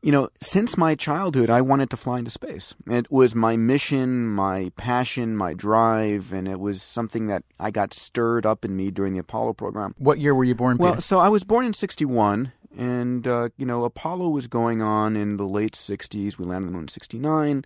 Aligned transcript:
You 0.00 0.12
know, 0.12 0.28
since 0.40 0.76
my 0.76 0.94
childhood, 0.94 1.50
I 1.50 1.60
wanted 1.60 1.90
to 1.90 1.96
fly 1.96 2.20
into 2.20 2.30
space. 2.30 2.74
It 2.86 3.10
was 3.10 3.34
my 3.34 3.56
mission, 3.56 4.28
my 4.28 4.70
passion, 4.76 5.36
my 5.36 5.54
drive, 5.54 6.32
and 6.32 6.46
it 6.46 6.60
was 6.60 6.82
something 6.82 7.26
that 7.26 7.42
I 7.58 7.72
got 7.72 7.92
stirred 7.92 8.46
up 8.46 8.64
in 8.64 8.76
me 8.76 8.92
during 8.92 9.12
the 9.12 9.18
Apollo 9.18 9.54
program. 9.54 9.96
What 9.98 10.20
year 10.20 10.34
were 10.34 10.44
you 10.44 10.54
born? 10.54 10.76
Well, 10.76 10.92
Peter? 10.92 11.00
so 11.00 11.18
I 11.18 11.28
was 11.28 11.42
born 11.42 11.66
in 11.66 11.72
61, 11.72 12.52
and, 12.76 13.26
uh, 13.26 13.48
you 13.56 13.66
know, 13.66 13.84
Apollo 13.84 14.28
was 14.28 14.46
going 14.46 14.80
on 14.82 15.16
in 15.16 15.36
the 15.36 15.48
late 15.48 15.72
60s. 15.72 16.38
We 16.38 16.44
landed 16.44 16.66
on 16.68 16.72
the 16.72 16.72
moon 16.72 16.82
in 16.84 16.88
69. 16.88 17.64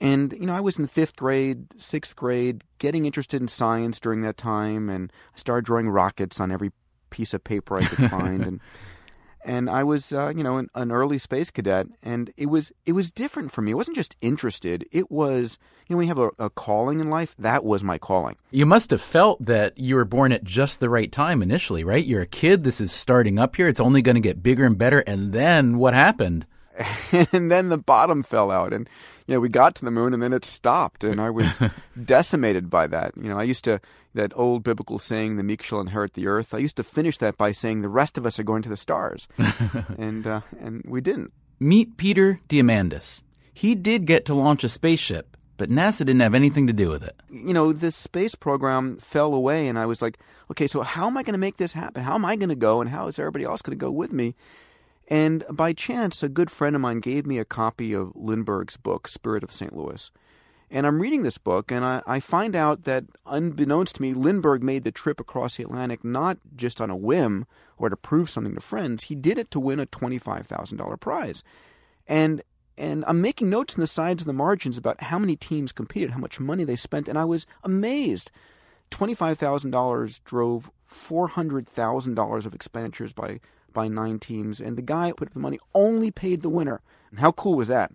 And, 0.00 0.32
you 0.32 0.46
know, 0.46 0.54
I 0.54 0.60
was 0.60 0.78
in 0.78 0.86
fifth 0.86 1.14
grade, 1.14 1.66
sixth 1.80 2.16
grade, 2.16 2.64
getting 2.78 3.04
interested 3.04 3.40
in 3.40 3.48
science 3.48 4.00
during 4.00 4.22
that 4.22 4.38
time, 4.38 4.88
and 4.88 5.12
I 5.34 5.38
started 5.38 5.66
drawing 5.66 5.88
rockets 5.88 6.40
on 6.40 6.50
every 6.50 6.72
piece 7.10 7.34
of 7.34 7.44
paper 7.44 7.76
I 7.76 7.84
could 7.84 8.10
find. 8.10 8.42
and 8.46 8.60
and 9.44 9.70
I 9.70 9.84
was, 9.84 10.12
uh, 10.12 10.32
you 10.34 10.42
know, 10.42 10.58
an, 10.58 10.68
an, 10.74 10.92
early 10.92 11.18
space 11.18 11.50
cadet, 11.50 11.86
and 12.02 12.32
it 12.36 12.46
was 12.46 12.72
it 12.86 12.92
was 12.92 13.10
different 13.10 13.52
for 13.52 13.62
me. 13.62 13.72
I 13.72 13.74
wasn't 13.74 13.96
just 13.96 14.16
interested; 14.20 14.86
it 14.92 15.10
was, 15.10 15.58
you 15.86 15.94
know, 15.94 15.98
when 15.98 16.06
you 16.06 16.14
have 16.14 16.32
a, 16.38 16.44
a, 16.44 16.50
calling 16.50 17.00
in 17.00 17.10
life, 17.10 17.34
that 17.38 17.64
was 17.64 17.82
my 17.82 17.98
calling. 17.98 18.36
You 18.50 18.66
must 18.66 18.90
have 18.90 19.00
felt 19.00 19.44
that 19.44 19.78
you 19.78 19.94
were 19.94 20.04
born 20.04 20.32
at 20.32 20.44
just 20.44 20.80
the 20.80 20.90
right 20.90 21.10
time 21.10 21.42
initially, 21.42 21.84
right? 21.84 22.04
You're 22.04 22.22
a 22.22 22.26
kid. 22.26 22.64
This 22.64 22.80
is 22.80 22.92
starting 22.92 23.38
up 23.38 23.56
here. 23.56 23.68
It's 23.68 23.80
only 23.80 24.02
going 24.02 24.16
to 24.16 24.20
get 24.20 24.42
bigger 24.42 24.64
and 24.64 24.76
better. 24.76 25.00
And 25.00 25.32
then 25.32 25.78
what 25.78 25.94
happened? 25.94 26.46
and 27.32 27.50
then 27.50 27.68
the 27.68 27.78
bottom 27.78 28.22
fell 28.22 28.50
out, 28.50 28.72
and 28.72 28.88
you 29.26 29.34
know, 29.34 29.40
we 29.40 29.48
got 29.48 29.74
to 29.76 29.84
the 29.84 29.90
moon, 29.90 30.14
and 30.14 30.22
then 30.22 30.32
it 30.32 30.44
stopped, 30.44 31.04
and 31.04 31.20
I 31.20 31.30
was 31.40 31.58
decimated 32.04 32.70
by 32.70 32.86
that. 32.88 33.12
You 33.16 33.28
know, 33.28 33.38
I 33.38 33.44
used 33.44 33.64
to 33.64 33.80
that 34.14 34.32
old 34.36 34.62
biblical 34.62 34.98
saying, 34.98 35.36
"The 35.36 35.42
meek 35.42 35.62
shall 35.62 35.80
inherit 35.80 36.14
the 36.14 36.26
earth." 36.26 36.54
I 36.54 36.58
used 36.58 36.76
to 36.76 36.82
finish 36.82 37.18
that 37.18 37.36
by 37.36 37.52
saying, 37.52 37.82
"The 37.82 37.88
rest 37.88 38.18
of 38.18 38.26
us 38.26 38.38
are 38.38 38.44
going 38.44 38.62
to 38.62 38.68
the 38.68 38.76
stars," 38.76 39.28
and 39.98 40.26
uh, 40.26 40.40
and 40.58 40.82
we 40.86 41.00
didn't. 41.00 41.32
Meet 41.62 41.98
Peter 41.98 42.40
Diamandis. 42.48 43.22
He 43.52 43.74
did 43.74 44.06
get 44.06 44.24
to 44.24 44.34
launch 44.34 44.64
a 44.64 44.68
spaceship, 44.70 45.36
but 45.58 45.68
NASA 45.68 45.98
didn't 45.98 46.20
have 46.20 46.34
anything 46.34 46.66
to 46.68 46.72
do 46.72 46.88
with 46.88 47.02
it. 47.02 47.14
You 47.30 47.52
know, 47.52 47.74
this 47.74 47.94
space 47.94 48.34
program 48.34 48.96
fell 48.96 49.34
away, 49.34 49.68
and 49.68 49.78
I 49.78 49.84
was 49.84 50.00
like, 50.00 50.18
"Okay, 50.50 50.66
so 50.66 50.82
how 50.82 51.06
am 51.06 51.18
I 51.18 51.22
going 51.22 51.34
to 51.34 51.38
make 51.38 51.58
this 51.58 51.74
happen? 51.74 52.02
How 52.02 52.14
am 52.14 52.24
I 52.24 52.36
going 52.36 52.48
to 52.48 52.56
go, 52.56 52.80
and 52.80 52.88
how 52.88 53.08
is 53.08 53.18
everybody 53.18 53.44
else 53.44 53.60
going 53.60 53.78
to 53.78 53.84
go 53.84 53.90
with 53.90 54.12
me?" 54.12 54.34
And 55.10 55.44
by 55.50 55.72
chance, 55.72 56.22
a 56.22 56.28
good 56.28 56.50
friend 56.50 56.76
of 56.76 56.82
mine 56.82 57.00
gave 57.00 57.26
me 57.26 57.38
a 57.38 57.44
copy 57.44 57.92
of 57.92 58.12
Lindbergh's 58.14 58.76
book, 58.76 59.08
Spirit 59.08 59.42
of 59.42 59.52
St. 59.52 59.74
Louis. 59.76 60.10
And 60.70 60.86
I'm 60.86 61.02
reading 61.02 61.24
this 61.24 61.36
book, 61.36 61.72
and 61.72 61.84
I, 61.84 62.00
I, 62.06 62.20
find 62.20 62.54
out 62.54 62.84
that, 62.84 63.04
unbeknownst 63.26 63.96
to 63.96 64.02
me, 64.02 64.14
Lindbergh 64.14 64.62
made 64.62 64.84
the 64.84 64.92
trip 64.92 65.18
across 65.18 65.56
the 65.56 65.64
Atlantic 65.64 66.04
not 66.04 66.38
just 66.54 66.80
on 66.80 66.90
a 66.90 66.96
whim 66.96 67.44
or 67.76 67.88
to 67.88 67.96
prove 67.96 68.30
something 68.30 68.54
to 68.54 68.60
friends. 68.60 69.04
He 69.04 69.16
did 69.16 69.36
it 69.36 69.50
to 69.50 69.58
win 69.58 69.80
a 69.80 69.86
$25,000 69.86 71.00
prize. 71.00 71.42
And 72.06 72.42
and 72.78 73.04
I'm 73.06 73.20
making 73.20 73.50
notes 73.50 73.74
in 73.76 73.82
the 73.82 73.86
sides 73.86 74.22
and 74.22 74.28
the 74.28 74.32
margins 74.32 74.78
about 74.78 75.02
how 75.02 75.18
many 75.18 75.36
teams 75.36 75.70
competed, 75.70 76.12
how 76.12 76.18
much 76.18 76.40
money 76.40 76.64
they 76.64 76.76
spent, 76.76 77.08
and 77.08 77.18
I 77.18 77.26
was 77.26 77.44
amazed. 77.62 78.30
$25,000 78.90 80.24
drove 80.24 80.70
$400,000 80.90 82.46
of 82.46 82.54
expenditures 82.54 83.12
by, 83.12 83.40
by 83.72 83.88
nine 83.88 84.18
teams, 84.18 84.60
and 84.60 84.76
the 84.76 84.82
guy 84.82 85.08
who 85.08 85.14
put 85.14 85.28
up 85.28 85.34
the 85.34 85.40
money 85.40 85.58
only 85.74 86.10
paid 86.10 86.42
the 86.42 86.48
winner. 86.48 86.80
How 87.18 87.32
cool 87.32 87.54
was 87.54 87.68
that? 87.68 87.92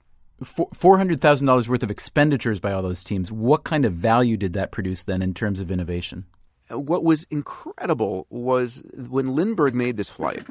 four 0.73 0.97
hundred 0.97 1.21
thousand 1.21 1.47
dollars 1.47 1.69
worth 1.69 1.83
of 1.83 1.89
expenditures 1.89 2.59
by 2.59 2.73
all 2.73 2.81
those 2.81 3.03
teams. 3.05 3.31
What 3.31 3.63
kind 3.63 3.85
of 3.85 3.93
value 3.93 4.35
did 4.35 4.51
that 4.53 4.71
produce 4.71 5.03
then 5.03 5.21
in 5.21 5.33
terms 5.33 5.61
of 5.61 5.71
innovation? 5.71 6.25
Uh, 6.69 6.77
what 6.77 7.03
was 7.03 7.25
incredible 7.29 8.27
was 8.29 8.83
when 9.09 9.33
Lindbergh 9.33 9.73
made 9.73 9.95
this 9.95 10.09
flight. 10.09 10.43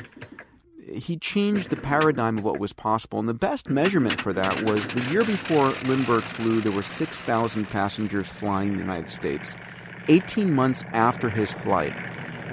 He 0.90 1.18
changed 1.18 1.70
the 1.70 1.76
paradigm 1.76 2.38
of 2.38 2.44
what 2.44 2.58
was 2.58 2.72
possible, 2.72 3.18
and 3.18 3.28
the 3.28 3.34
best 3.34 3.68
measurement 3.68 4.20
for 4.20 4.32
that 4.32 4.62
was 4.62 4.86
the 4.88 5.02
year 5.10 5.24
before 5.24 5.72
Lindbergh 5.86 6.22
flew. 6.22 6.60
There 6.60 6.72
were 6.72 6.82
six 6.82 7.20
thousand 7.20 7.68
passengers 7.68 8.28
flying 8.28 8.68
in 8.68 8.74
the 8.74 8.82
United 8.82 9.10
States. 9.10 9.54
Eighteen 10.08 10.52
months 10.54 10.82
after 10.92 11.28
his 11.28 11.52
flight, 11.52 11.94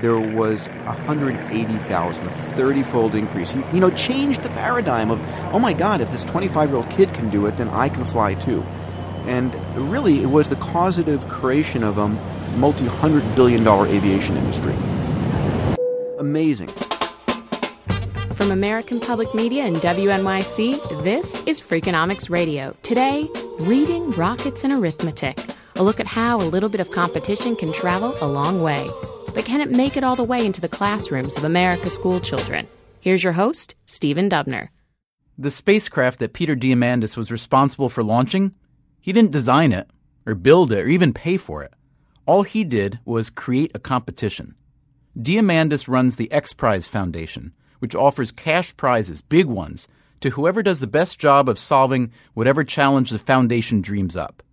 there 0.01 0.19
was 0.19 0.67
180,000, 0.67 2.25
a 2.25 2.29
30-fold 2.29 3.15
increase. 3.15 3.51
He, 3.51 3.59
you 3.71 3.79
know, 3.79 3.91
changed 3.91 4.41
the 4.41 4.49
paradigm 4.49 5.11
of, 5.11 5.19
oh 5.53 5.59
my 5.59 5.73
God, 5.73 6.01
if 6.01 6.11
this 6.11 6.25
25-year-old 6.25 6.89
kid 6.89 7.13
can 7.13 7.29
do 7.29 7.45
it, 7.45 7.57
then 7.57 7.69
I 7.69 7.87
can 7.87 8.03
fly 8.03 8.33
too. 8.33 8.63
And 9.27 9.53
really, 9.89 10.23
it 10.23 10.29
was 10.29 10.49
the 10.49 10.55
causative 10.55 11.27
creation 11.27 11.83
of 11.83 11.99
a 11.99 12.07
multi-hundred 12.57 13.23
billion 13.35 13.63
dollar 13.63 13.87
aviation 13.87 14.35
industry. 14.35 14.75
Amazing. 16.17 16.69
From 18.33 18.49
American 18.51 18.99
Public 18.99 19.33
Media 19.35 19.65
and 19.65 19.75
WNYC, 19.75 21.03
this 21.03 21.43
is 21.45 21.61
Freakonomics 21.61 22.29
Radio. 22.29 22.75
Today, 22.81 23.29
reading 23.59 24.09
rockets 24.11 24.63
and 24.63 24.73
arithmetic. 24.73 25.37
A 25.75 25.83
look 25.83 25.99
at 25.99 26.07
how 26.07 26.37
a 26.37 26.47
little 26.49 26.69
bit 26.69 26.81
of 26.81 26.89
competition 26.89 27.55
can 27.55 27.71
travel 27.71 28.17
a 28.19 28.27
long 28.27 28.63
way. 28.63 28.89
But 29.33 29.45
can 29.45 29.61
it 29.61 29.71
make 29.71 29.95
it 29.95 30.03
all 30.03 30.15
the 30.15 30.23
way 30.23 30.45
into 30.45 30.61
the 30.61 30.67
classrooms 30.67 31.37
of 31.37 31.43
America's 31.43 31.93
school 31.93 32.19
children? 32.19 32.67
Here's 32.99 33.23
your 33.23 33.33
host, 33.33 33.75
Stephen 33.85 34.29
Dubner. 34.29 34.69
The 35.37 35.51
spacecraft 35.51 36.19
that 36.19 36.33
Peter 36.33 36.55
Diamandis 36.55 37.15
was 37.15 37.31
responsible 37.31 37.89
for 37.89 38.03
launching, 38.03 38.53
he 38.99 39.13
didn't 39.13 39.31
design 39.31 39.71
it, 39.71 39.89
or 40.25 40.35
build 40.35 40.71
it, 40.71 40.83
or 40.83 40.87
even 40.87 41.13
pay 41.13 41.37
for 41.37 41.63
it. 41.63 41.73
All 42.25 42.43
he 42.43 42.63
did 42.63 42.99
was 43.05 43.29
create 43.29 43.71
a 43.73 43.79
competition. 43.79 44.53
Diamandis 45.17 45.87
runs 45.87 46.15
the 46.15 46.31
X 46.31 46.53
Prize 46.53 46.85
Foundation, 46.85 47.53
which 47.79 47.95
offers 47.95 48.31
cash 48.31 48.75
prizes, 48.77 49.21
big 49.21 49.47
ones, 49.47 49.87
to 50.19 50.29
whoever 50.29 50.61
does 50.61 50.79
the 50.79 50.87
best 50.87 51.19
job 51.19 51.49
of 51.49 51.57
solving 51.57 52.11
whatever 52.33 52.63
challenge 52.63 53.09
the 53.09 53.17
foundation 53.17 53.81
dreams 53.81 54.15
up. 54.15 54.43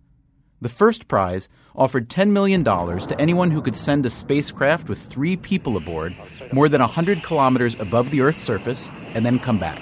The 0.61 0.69
first 0.69 1.07
prize 1.07 1.47
offered 1.73 2.09
$10 2.09 2.31
million 2.31 2.65
to 2.65 3.15
anyone 3.17 3.51
who 3.51 3.61
could 3.61 3.77
send 3.77 4.05
a 4.05 4.09
spacecraft 4.09 4.89
with 4.89 4.99
three 4.99 5.37
people 5.37 5.77
aboard 5.77 6.15
more 6.51 6.67
than 6.67 6.81
100 6.81 7.23
kilometers 7.23 7.79
above 7.79 8.11
the 8.11 8.19
Earth's 8.19 8.43
surface 8.43 8.89
and 9.13 9.25
then 9.25 9.39
come 9.39 9.57
back. 9.57 9.79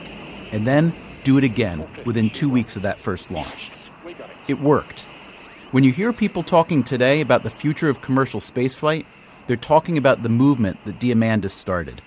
And 0.52 0.68
then 0.68 0.94
do 1.24 1.40
it 1.40 1.44
again 1.44 1.88
within 2.06 2.30
two 2.30 2.48
weeks 2.48 2.76
of 2.76 2.84
that 2.84 3.00
first 3.00 3.32
launch. 3.32 3.72
It 4.48 4.62
worked. 4.62 5.08
When 5.72 5.84
you 5.84 5.92
hear 5.92 6.14
people 6.14 6.44
talking 6.44 6.84
today 6.84 7.22
about 7.22 7.44
the 7.44 7.50
future 7.50 7.90
of 7.90 8.02
commercial 8.02 8.40
spaceflight, 8.40 9.06
they're 9.48 9.58
talking 9.58 9.98
about 9.98 10.22
the 10.22 10.30
movement 10.30 10.78
that 10.86 11.00
Diamandis 11.00 11.52
started. 11.52 12.02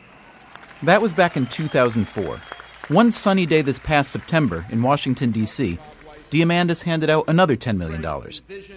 That 0.85 1.03
was 1.03 1.13
back 1.13 1.37
in 1.37 1.47
2004. 1.47 2.41
One 2.89 3.11
sunny 3.11 3.47
day 3.47 3.63
this 3.63 3.79
past 3.79 4.13
September 4.13 4.65
in 4.71 4.81
Washington, 4.81 5.31
D.C., 5.33 5.79
Diamandis 6.31 6.85
handed 6.85 7.11
out 7.11 7.25
another 7.27 7.57
$10 7.57 7.77
million, 7.77 8.01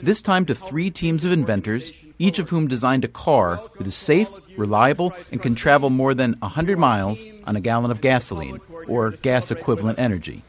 this 0.02 0.24
time 0.24 0.44
to 0.48 0.56
three 0.56 0.90
teams 0.90 1.24
of 1.24 1.32
inventors, 1.32 1.92
each 2.18 2.40
of 2.40 2.50
whom 2.50 2.68
designed 2.68 3.06
a 3.06 3.08
car 3.08 3.62
that 3.78 3.86
is 3.86 3.94
safe, 3.94 4.30
reliable, 4.58 5.14
and 5.32 5.40
can 5.40 5.54
travel 5.54 5.92
more 5.92 6.16
than 6.16 6.34
100 6.40 6.80
miles 6.80 7.24
on 7.46 7.56
a 7.56 7.62
gallon 7.62 7.92
of 7.92 8.02
gasoline, 8.02 8.60
or 8.88 9.12
gas 9.12 9.52
equivalent 9.52 10.00
energy. 10.00 10.42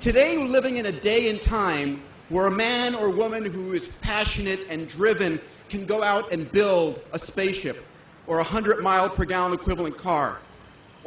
Today, 0.00 0.36
we're 0.36 0.48
living 0.48 0.78
in 0.78 0.86
a 0.86 0.92
day 0.92 1.30
and 1.30 1.40
time 1.40 2.02
where 2.28 2.46
a 2.46 2.50
man 2.50 2.96
or 2.96 3.08
woman 3.08 3.44
who 3.44 3.72
is 3.72 3.94
passionate 3.96 4.66
and 4.68 4.88
driven 4.88 5.38
can 5.68 5.86
go 5.86 6.02
out 6.02 6.32
and 6.32 6.50
build 6.50 7.00
a 7.12 7.20
spaceship 7.20 7.84
or 8.26 8.36
a 8.36 8.42
100 8.42 8.82
mile 8.82 9.08
per 9.08 9.24
gallon 9.24 9.52
equivalent 9.52 9.96
car 9.96 10.40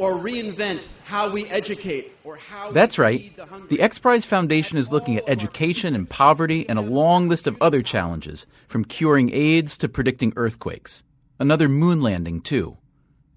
or 0.02 0.14
reinvent 0.14 0.92
how 1.04 1.32
we 1.32 1.46
educate 1.50 2.12
or 2.24 2.36
how 2.36 2.72
That's 2.72 2.98
we 2.98 3.04
right. 3.04 3.36
the 3.36 3.46
hungry. 3.46 3.68
The 3.70 3.82
X 3.84 4.00
Prize 4.00 4.26
Foundation 4.26 4.80
is 4.80 4.92
looking 4.92 5.16
at 5.16 5.30
education 5.30 5.94
and 5.94 6.10
poverty 6.10 6.68
and 6.68 6.80
a 6.80 6.82
long 6.82 7.30
list 7.30 7.46
of 7.46 7.56
other 7.62 7.84
challenges, 7.84 8.48
from 8.68 8.84
curing 8.84 9.32
AIDS 9.32 9.78
to 9.78 9.88
predicting 9.88 10.34
earthquakes. 10.36 11.04
Another 11.40 11.70
moon 11.70 12.02
landing, 12.02 12.42
too. 12.42 12.78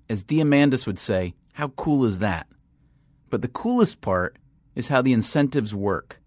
As 0.08 0.24
Diamandis 0.24 0.86
would 0.86 0.98
say, 0.98 1.34
how 1.52 1.68
cool 1.68 2.06
is 2.06 2.20
that? 2.20 2.46
But 3.28 3.42
the 3.42 3.48
coolest 3.48 4.00
part 4.00 4.38
is 4.74 4.88
how 4.88 5.02
the 5.02 5.12
incentives 5.12 5.74
work. 5.74 6.18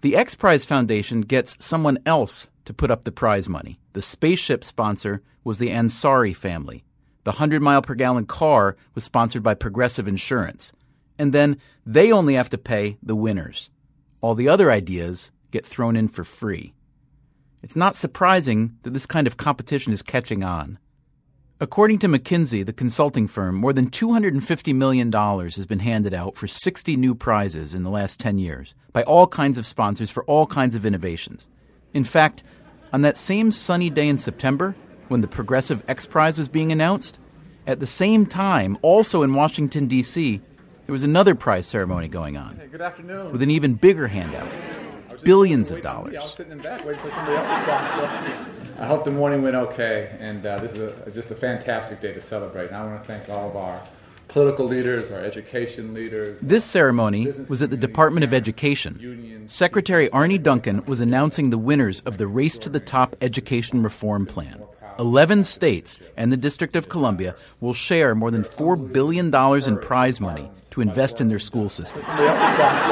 The 0.00 0.16
X 0.16 0.34
Prize 0.34 0.64
Foundation 0.64 1.20
gets 1.20 1.56
someone 1.64 1.98
else 2.04 2.48
to 2.64 2.74
put 2.74 2.90
up 2.90 3.04
the 3.04 3.12
prize 3.12 3.48
money. 3.48 3.78
The 3.92 4.02
spaceship 4.02 4.64
sponsor 4.64 5.22
was 5.44 5.60
the 5.60 5.68
Ansari 5.68 6.34
family. 6.34 6.84
The 7.24 7.32
100 7.32 7.62
mile 7.62 7.82
per 7.82 7.94
gallon 7.94 8.26
car 8.26 8.76
was 8.94 9.04
sponsored 9.04 9.42
by 9.42 9.54
Progressive 9.54 10.08
Insurance. 10.08 10.72
And 11.18 11.32
then 11.32 11.58
they 11.86 12.10
only 12.10 12.34
have 12.34 12.48
to 12.50 12.58
pay 12.58 12.98
the 13.02 13.14
winners. 13.14 13.70
All 14.20 14.34
the 14.34 14.48
other 14.48 14.70
ideas 14.70 15.30
get 15.50 15.66
thrown 15.66 15.96
in 15.96 16.08
for 16.08 16.24
free. 16.24 16.74
It's 17.62 17.76
not 17.76 17.96
surprising 17.96 18.76
that 18.82 18.92
this 18.92 19.06
kind 19.06 19.26
of 19.26 19.36
competition 19.36 19.92
is 19.92 20.02
catching 20.02 20.42
on. 20.42 20.78
According 21.60 22.00
to 22.00 22.08
McKinsey, 22.08 22.66
the 22.66 22.72
consulting 22.72 23.28
firm, 23.28 23.54
more 23.54 23.72
than 23.72 23.88
$250 23.88 24.74
million 24.74 25.12
has 25.12 25.64
been 25.64 25.78
handed 25.78 26.12
out 26.12 26.34
for 26.34 26.48
60 26.48 26.96
new 26.96 27.14
prizes 27.14 27.72
in 27.72 27.84
the 27.84 27.90
last 27.90 28.18
10 28.18 28.38
years 28.38 28.74
by 28.92 29.04
all 29.04 29.28
kinds 29.28 29.58
of 29.58 29.66
sponsors 29.66 30.10
for 30.10 30.24
all 30.24 30.44
kinds 30.44 30.74
of 30.74 30.84
innovations. 30.84 31.46
In 31.94 32.02
fact, 32.02 32.42
on 32.92 33.02
that 33.02 33.16
same 33.16 33.52
sunny 33.52 33.90
day 33.90 34.08
in 34.08 34.18
September, 34.18 34.74
when 35.12 35.20
the 35.20 35.28
Progressive 35.28 35.84
X 35.86 36.06
Prize 36.06 36.38
was 36.38 36.48
being 36.48 36.72
announced, 36.72 37.20
at 37.66 37.78
the 37.78 37.86
same 37.86 38.26
time, 38.26 38.76
also 38.82 39.22
in 39.22 39.34
Washington, 39.34 39.86
D.C., 39.86 40.40
there 40.86 40.92
was 40.92 41.04
another 41.04 41.36
prize 41.36 41.66
ceremony 41.68 42.08
going 42.08 42.36
on 42.36 42.56
Hey, 42.56 42.66
good 42.66 42.80
afternoon. 42.80 43.30
with 43.30 43.40
an 43.42 43.50
even 43.50 43.74
bigger 43.74 44.08
handout 44.08 44.50
billions 45.22 45.70
of 45.70 45.76
Waiting- 45.76 45.86
I 45.90 45.98
was 46.02 46.12
dollars. 46.14 46.34
sitting 46.34 46.50
in 46.52 46.58
back 46.58 46.84
waiting 46.84 47.00
for 47.00 47.10
somebody 47.10 47.36
else 47.36 47.48
to 47.58 47.64
start. 47.64 47.94
So 47.96 48.82
I 48.82 48.86
hope 48.88 49.04
the 49.04 49.12
morning 49.12 49.40
went 49.42 49.54
okay, 49.54 50.16
and 50.18 50.44
uh, 50.44 50.58
this 50.58 50.72
is 50.72 50.78
a, 51.06 51.10
just 51.12 51.30
a 51.30 51.36
fantastic 51.36 52.00
day 52.00 52.12
to 52.12 52.20
celebrate. 52.20 52.66
And 52.68 52.76
I 52.76 52.84
want 52.84 53.04
to 53.04 53.06
thank 53.06 53.28
all 53.28 53.48
of 53.48 53.54
our 53.54 53.80
political 54.26 54.66
leaders, 54.66 55.12
our 55.12 55.20
education 55.20 55.94
leaders. 55.94 56.40
This 56.42 56.64
ceremony 56.64 57.32
was 57.48 57.62
at 57.62 57.70
the 57.70 57.76
Department 57.76 58.24
of 58.24 58.34
Education. 58.34 59.44
Secretary 59.46 60.10
Arne 60.10 60.42
Duncan 60.42 60.84
was 60.86 61.00
announcing 61.00 61.50
the 61.50 61.58
winners 61.58 62.00
of 62.00 62.16
the 62.18 62.26
Race 62.26 62.58
to 62.58 62.68
the 62.68 62.80
Top 62.80 63.14
Education 63.20 63.84
Reform 63.84 64.26
Plan. 64.26 64.60
11 64.98 65.44
states 65.44 65.98
and 66.16 66.32
the 66.32 66.36
District 66.36 66.76
of 66.76 66.88
Columbia 66.88 67.34
will 67.60 67.74
share 67.74 68.14
more 68.14 68.30
than 68.30 68.42
$4 68.42 68.92
billion 68.92 69.34
in 69.34 69.78
prize 69.78 70.20
money 70.20 70.50
to 70.72 70.80
invest 70.80 71.20
in 71.20 71.28
their 71.28 71.38
school 71.38 71.68
systems. 71.68 72.06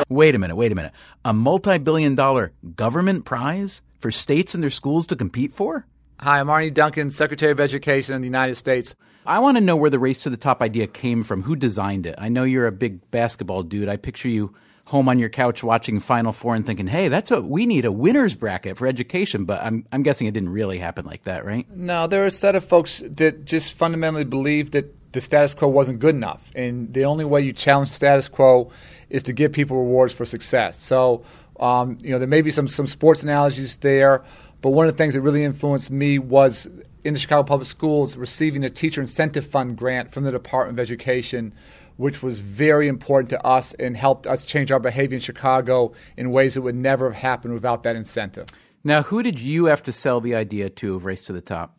Wait 0.09 0.35
a 0.35 0.39
minute, 0.39 0.57
wait 0.57 0.73
a 0.73 0.75
minute. 0.75 0.93
A 1.25 1.33
multi 1.33 1.79
billion 1.79 2.15
dollar 2.15 2.53
government 2.77 3.25
prize 3.25 3.83
for 3.99 4.11
states 4.11 4.55
and 4.55 4.63
their 4.63 4.71
schools 4.71 5.07
to 5.09 5.17
compete 5.17 5.53
for? 5.53 5.87
Hi, 6.21 6.41
I'm 6.41 6.51
Arne 6.51 6.73
Duncan, 6.73 7.11
Secretary 7.11 7.53
of 7.53 7.61
Education 7.61 8.15
in 8.15 8.21
the 8.21 8.27
United 8.29 8.57
States. 8.57 8.95
I 9.27 9.39
want 9.39 9.57
to 9.57 9.61
know 9.63 9.77
where 9.77 9.91
the 9.91 9.99
race 9.99 10.23
to 10.23 10.31
the 10.31 10.37
top 10.37 10.63
idea 10.63 10.87
came 10.87 11.23
from. 11.23 11.43
Who 11.43 11.57
designed 11.57 12.07
it? 12.07 12.15
I 12.19 12.29
know 12.29 12.45
you're 12.45 12.67
a 12.67 12.73
big 12.73 13.11
basketball 13.11 13.63
dude. 13.63 13.89
I 13.89 13.97
picture 13.97 14.29
you 14.29 14.55
home 14.91 15.09
on 15.09 15.21
your 15.21 15.29
couch 15.29 15.63
watching 15.63 16.01
Final 16.01 16.33
Four 16.33 16.57
and 16.57 16.67
thinking, 16.67 16.89
"Hey, 16.89 17.09
that's 17.09 17.31
what 17.31 17.45
we 17.45 17.65
need 17.65 17.85
a 17.85 17.93
winners 17.93 18.35
bracket 18.35 18.77
for 18.77 18.87
education." 18.87 19.45
But 19.45 19.63
I'm 19.63 19.87
I'm 19.93 20.03
guessing 20.03 20.27
it 20.27 20.35
didn't 20.35 20.51
really 20.51 20.79
happen 20.79 21.07
like 21.07 21.25
that, 21.25 21.45
right? 21.45 21.65
No, 21.75 22.07
there 22.07 22.23
are 22.23 22.27
a 22.27 22.31
set 22.31 22.57
of 22.57 22.65
folks 22.65 23.01
that 23.07 23.45
just 23.45 23.73
fundamentally 23.73 24.25
believe 24.25 24.73
that 24.73 24.95
the 25.13 25.21
status 25.21 25.55
quo 25.55 25.69
wasn't 25.69 26.01
good 26.01 26.15
enough, 26.15 26.51
and 26.57 26.93
the 26.93 27.05
only 27.05 27.25
way 27.25 27.41
you 27.41 27.53
challenge 27.53 27.91
the 27.91 27.97
status 27.97 28.29
quo 28.29 28.71
is 29.09 29.23
to 29.25 29.33
give 29.33 29.53
people 29.53 29.77
rewards 29.77 30.13
for 30.13 30.25
success. 30.25 30.81
So, 30.81 31.25
um, 31.59 31.99
you 32.03 32.11
know, 32.11 32.19
there 32.19 32.29
may 32.29 32.43
be 32.43 32.51
some 32.51 32.67
some 32.67 32.89
sports 32.89 33.23
analogies 33.23 33.77
there, 33.79 34.25
but 34.61 34.71
one 34.71 34.89
of 34.89 34.95
the 34.95 34.99
things 34.99 35.15
that 35.15 35.21
really 35.21 35.45
influenced 35.45 35.91
me 35.91 36.19
was 36.19 36.69
in 37.05 37.15
the 37.15 37.21
Chicago 37.21 37.45
Public 37.45 37.69
Schools 37.69 38.17
receiving 38.17 38.65
a 38.65 38.71
teacher 38.71 39.01
incentive 39.01 39.47
fund 39.47 39.77
grant 39.77 40.13
from 40.13 40.25
the 40.25 40.33
Department 40.33 40.79
of 40.79 40.83
Education. 40.83 41.53
Which 42.01 42.23
was 42.23 42.39
very 42.39 42.89
important 42.89 43.29
to 43.29 43.47
us 43.47 43.75
and 43.75 43.95
helped 43.95 44.27
us 44.27 44.45
change 44.45 44.73
our 44.73 44.81
behavior 44.81 45.17
in 45.17 45.21
Chicago 45.21 45.93
in 46.17 46.31
ways 46.31 46.55
that 46.55 46.63
would 46.63 46.75
never 46.75 47.11
have 47.11 47.21
happened 47.21 47.53
without 47.53 47.83
that 47.83 47.95
incentive. 47.95 48.47
Now, 48.83 49.03
who 49.03 49.23
did 49.23 49.39
you 49.39 49.67
have 49.67 49.83
to 49.83 49.93
sell 49.93 50.19
the 50.19 50.35
idea 50.35 50.71
to 50.71 50.95
of 50.95 51.05
race 51.05 51.25
to 51.25 51.35
the 51.35 51.43
top? 51.43 51.77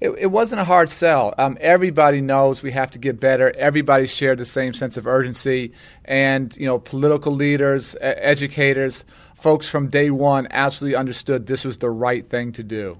It, 0.00 0.10
it 0.18 0.26
wasn't 0.32 0.62
a 0.62 0.64
hard 0.64 0.90
sell. 0.90 1.32
Um, 1.38 1.56
everybody 1.60 2.20
knows 2.20 2.60
we 2.60 2.72
have 2.72 2.90
to 2.90 2.98
get 2.98 3.20
better. 3.20 3.54
Everybody 3.56 4.08
shared 4.08 4.38
the 4.38 4.44
same 4.44 4.74
sense 4.74 4.96
of 4.96 5.06
urgency, 5.06 5.72
and 6.04 6.56
you 6.56 6.66
know, 6.66 6.80
political 6.80 7.32
leaders, 7.32 7.94
educators, 8.00 9.04
folks 9.36 9.68
from 9.68 9.90
day 9.90 10.10
one 10.10 10.48
absolutely 10.50 10.96
understood 10.96 11.46
this 11.46 11.64
was 11.64 11.78
the 11.78 11.90
right 11.90 12.26
thing 12.26 12.50
to 12.50 12.64
do. 12.64 12.98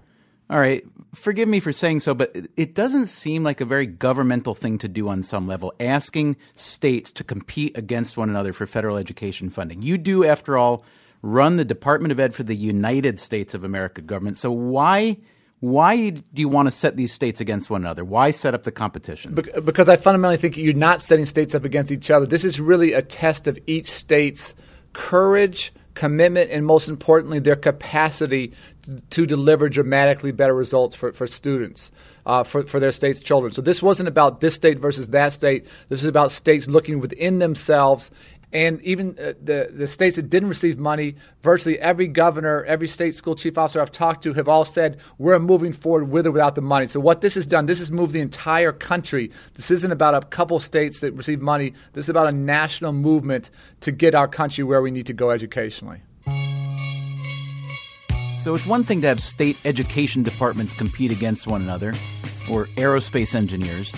All 0.53 0.61
right, 0.61 0.85
forgive 1.15 1.49
me 1.49 1.61
for 1.61 1.73
saying 1.73 2.01
so, 2.01 2.13
but 2.15 2.37
it- 2.59 2.75
doesn't 2.75 3.07
seem 3.07 3.43
like 3.43 3.63
a 3.63 3.65
very 3.65 3.87
governmental 3.87 4.55
thing 4.55 4.77
to 4.79 4.89
do 4.89 5.09
on 5.09 5.23
some 5.23 5.47
level, 5.47 5.73
asking 5.81 6.37
states 6.55 7.11
to 7.13 7.25
compete 7.25 7.75
against 7.77 8.19
one 8.19 8.29
another 8.29 8.53
for 8.53 8.67
federal 8.67 8.99
education 8.99 9.49
funding. 9.49 9.81
You 9.81 9.97
do, 9.97 10.25
after 10.27 10.59
all, 10.59 10.85
run 11.23 11.57
the 11.57 11.65
Department 11.65 12.13
of 12.13 12.21
Ed 12.21 12.35
for 12.35 12.43
the 12.43 12.55
United 12.55 13.19
States 13.19 13.55
of 13.55 13.65
America 13.65 14.03
government. 14.03 14.37
So 14.37 14.53
why 14.53 15.17
why 15.61 16.11
do 16.11 16.23
you 16.35 16.49
want 16.49 16.67
to 16.67 16.73
set 16.73 16.97
these 16.97 17.13
states 17.13 17.41
against 17.41 17.71
one 17.71 17.83
another? 17.83 18.05
Why 18.05 18.33
set 18.33 18.53
up 18.53 18.65
the 18.65 18.73
competition? 18.73 19.33
Bec- 19.33 19.65
because 19.65 19.89
I 19.89 19.95
fundamentally 19.97 20.37
think 20.37 20.57
you're 20.59 20.75
not 20.75 21.01
setting 21.01 21.25
states 21.25 21.55
up 21.55 21.65
against 21.65 21.93
each 21.93 22.11
other. 22.11 22.27
This 22.27 22.45
is 22.45 22.61
really 22.61 22.93
a 22.93 23.01
test 23.01 23.47
of 23.47 23.59
each 23.69 23.89
state's 23.89 24.55
courage, 24.93 25.73
commitment, 25.95 26.51
and 26.51 26.67
most 26.67 26.89
importantly, 26.89 27.39
their 27.39 27.55
capacity 27.55 28.53
to 29.11 29.27
deliver 29.27 29.69
dramatically 29.69 30.33
better 30.33 30.55
results 30.55 30.95
for, 30.95 31.13
for 31.13 31.27
students. 31.27 31.91
Uh, 32.25 32.45
for, 32.45 32.63
for 32.63 32.79
their 32.79 32.93
state's 32.93 33.19
children. 33.19 33.53
So, 33.53 33.61
this 33.61 33.83
wasn't 33.83 34.09
about 34.09 34.41
this 34.41 34.55
state 34.55 34.79
versus 34.79 35.09
that 35.09 35.33
state. 35.33 35.67
This 35.89 36.03
is 36.03 36.07
about 36.07 36.31
states 36.31 36.69
looking 36.69 37.01
within 37.01 37.41
themselves 37.41 38.13
and 38.53 38.83
even 38.83 39.17
uh, 39.19 39.33
the, 39.43 39.71
the 39.73 39.87
states 39.87 40.17
that 40.17 40.29
didn't 40.29 40.49
receive 40.49 40.79
money, 40.79 41.17
virtually 41.43 41.79
every 41.79 42.07
governor, 42.07 42.65
every 42.65 42.87
state 42.87 43.15
school 43.15 43.35
chief 43.35 43.57
officer 43.57 43.81
I've 43.81 43.91
talked 43.91 44.23
to 44.25 44.35
have 44.35 44.47
all 44.47 44.65
said, 44.65 44.99
we're 45.17 45.39
moving 45.39 45.73
forward 45.73 46.11
with 46.11 46.27
or 46.27 46.33
without 46.33 46.55
the 46.55 46.61
money. 46.61 46.87
So, 46.87 47.01
what 47.01 47.23
this 47.23 47.35
has 47.35 47.47
done, 47.47 47.67
this 47.67 47.79
has 47.79 47.91
moved 47.91 48.13
the 48.13 48.21
entire 48.21 48.73
country. 48.73 49.31
This 49.55 49.71
isn't 49.71 49.91
about 49.91 50.15
a 50.15 50.27
couple 50.27 50.61
states 50.61 51.01
that 51.01 51.13
receive 51.13 51.41
money. 51.41 51.73
This 51.95 52.07
is 52.07 52.09
about 52.11 52.27
a 52.27 52.33
national 52.33 52.93
movement 52.93 53.51
to 53.81 53.91
get 53.91 54.15
our 54.15 54.29
country 54.29 54.65
where 54.65 54.83
we 54.83 54.91
need 54.91 55.07
to 55.07 55.15
go 55.15 55.31
educationally. 55.31 56.03
So 58.43 58.55
it's 58.55 58.67
one 58.67 58.83
thing 58.83 59.01
to 59.03 59.07
have 59.07 59.21
state 59.21 59.57
education 59.65 60.25
departments 60.25 60.75
compete 60.75 61.13
against 61.13 61.47
one 61.47 61.63
another, 61.63 61.95
or 62.51 62.67
aerospace 62.77 63.37
engineers, 63.37 63.93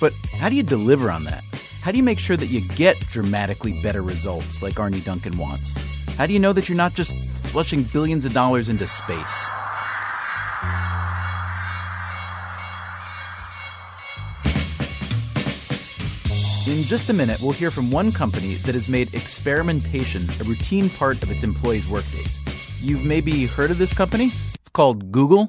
but 0.00 0.12
how 0.32 0.48
do 0.48 0.56
you 0.56 0.64
deliver 0.64 1.12
on 1.12 1.22
that? 1.24 1.44
How 1.80 1.92
do 1.92 1.96
you 1.96 2.02
make 2.02 2.18
sure 2.18 2.36
that 2.36 2.48
you 2.48 2.60
get 2.60 2.98
dramatically 3.12 3.80
better 3.80 4.02
results 4.02 4.62
like 4.62 4.80
Arne 4.80 4.98
Duncan 5.00 5.38
wants? 5.38 5.80
How 6.16 6.26
do 6.26 6.32
you 6.32 6.40
know 6.40 6.52
that 6.54 6.68
you're 6.68 6.74
not 6.74 6.94
just 6.94 7.16
flushing 7.44 7.84
billions 7.84 8.24
of 8.24 8.32
dollars 8.32 8.68
into 8.68 8.88
space? 8.88 9.32
In 16.66 16.82
just 16.82 17.08
a 17.10 17.12
minute, 17.12 17.40
we'll 17.40 17.52
hear 17.52 17.70
from 17.70 17.92
one 17.92 18.10
company 18.10 18.56
that 18.56 18.74
has 18.74 18.88
made 18.88 19.14
experimentation 19.14 20.28
a 20.40 20.44
routine 20.44 20.90
part 20.90 21.22
of 21.22 21.30
its 21.30 21.44
employees' 21.44 21.86
workdays. 21.86 22.40
You've 22.80 23.04
maybe 23.04 23.46
heard 23.46 23.70
of 23.70 23.78
this 23.78 23.92
company? 23.92 24.32
It's 24.54 24.68
called 24.68 25.10
Google. 25.10 25.48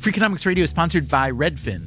Freakonomics 0.00 0.44
Radio 0.44 0.64
is 0.64 0.70
sponsored 0.70 1.08
by 1.08 1.30
Redfin. 1.30 1.86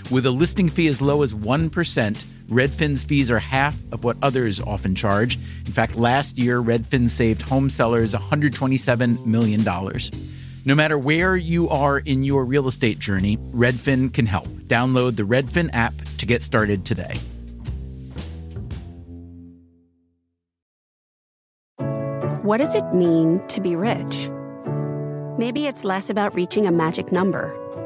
With 0.11 0.25
a 0.25 0.31
listing 0.31 0.69
fee 0.69 0.89
as 0.89 1.01
low 1.01 1.21
as 1.23 1.33
1%, 1.33 2.25
Redfin's 2.49 3.01
fees 3.05 3.31
are 3.31 3.39
half 3.39 3.77
of 3.93 4.03
what 4.03 4.17
others 4.21 4.59
often 4.59 4.93
charge. 4.93 5.37
In 5.65 5.71
fact, 5.71 5.95
last 5.95 6.37
year, 6.37 6.61
Redfin 6.61 7.07
saved 7.07 7.41
home 7.41 7.69
sellers 7.69 8.13
$127 8.13 9.25
million. 9.25 9.63
No 10.65 10.75
matter 10.75 10.97
where 10.97 11.37
you 11.37 11.69
are 11.69 11.99
in 11.99 12.25
your 12.25 12.43
real 12.43 12.67
estate 12.67 12.99
journey, 12.99 13.37
Redfin 13.37 14.13
can 14.13 14.25
help. 14.25 14.47
Download 14.67 15.15
the 15.15 15.23
Redfin 15.23 15.69
app 15.71 15.93
to 16.17 16.25
get 16.25 16.43
started 16.43 16.85
today. 16.85 17.17
What 22.43 22.57
does 22.57 22.75
it 22.75 22.93
mean 22.93 23.41
to 23.47 23.61
be 23.61 23.77
rich? 23.77 24.29
Maybe 25.37 25.67
it's 25.67 25.85
less 25.85 26.09
about 26.09 26.35
reaching 26.35 26.65
a 26.67 26.71
magic 26.71 27.13
number 27.13 27.55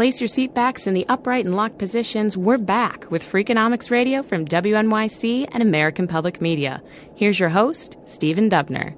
Place 0.00 0.18
your 0.18 0.28
seat 0.28 0.54
backs 0.54 0.86
in 0.86 0.94
the 0.94 1.06
upright 1.10 1.44
and 1.44 1.54
locked 1.54 1.76
positions. 1.76 2.34
We're 2.34 2.56
back 2.56 3.10
with 3.10 3.22
Freakonomics 3.22 3.90
Radio 3.90 4.22
from 4.22 4.46
WNYC 4.46 5.46
and 5.52 5.62
American 5.62 6.06
Public 6.06 6.40
Media. 6.40 6.82
Here's 7.14 7.38
your 7.38 7.50
host, 7.50 7.98
Stephen 8.06 8.48
Dubner. 8.48 8.96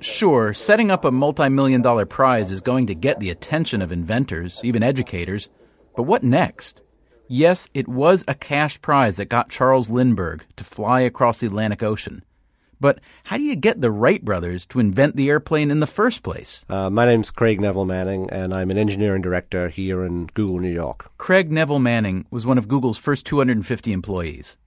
Sure, 0.00 0.52
setting 0.52 0.90
up 0.90 1.04
a 1.04 1.12
multi 1.12 1.48
million 1.48 1.82
dollar 1.82 2.04
prize 2.04 2.50
is 2.50 2.60
going 2.60 2.88
to 2.88 2.96
get 2.96 3.20
the 3.20 3.30
attention 3.30 3.80
of 3.80 3.92
inventors, 3.92 4.60
even 4.64 4.82
educators. 4.82 5.48
But 5.94 6.02
what 6.02 6.24
next? 6.24 6.82
Yes, 7.28 7.68
it 7.74 7.86
was 7.86 8.24
a 8.26 8.34
cash 8.34 8.82
prize 8.82 9.18
that 9.18 9.26
got 9.26 9.50
Charles 9.50 9.88
Lindbergh 9.88 10.44
to 10.56 10.64
fly 10.64 11.02
across 11.02 11.38
the 11.38 11.46
Atlantic 11.46 11.84
Ocean. 11.84 12.24
But 12.80 13.00
how 13.24 13.36
do 13.36 13.42
you 13.42 13.56
get 13.56 13.80
the 13.80 13.90
Wright 13.90 14.24
brothers 14.24 14.64
to 14.66 14.78
invent 14.78 15.16
the 15.16 15.28
airplane 15.28 15.70
in 15.70 15.80
the 15.80 15.86
first 15.86 16.22
place? 16.22 16.64
Uh, 16.68 16.90
my 16.90 17.06
name's 17.06 17.30
Craig 17.30 17.60
Nevill-Manning, 17.60 18.30
and 18.30 18.54
I'm 18.54 18.70
an 18.70 18.78
engineering 18.78 19.22
director 19.22 19.68
here 19.68 20.04
in 20.04 20.26
Google 20.34 20.60
New 20.60 20.72
York. 20.72 21.10
Craig 21.18 21.50
Nevill-Manning 21.50 22.26
was 22.30 22.46
one 22.46 22.58
of 22.58 22.68
Google's 22.68 22.98
first 22.98 23.26
250 23.26 23.92
employees, 23.92 24.58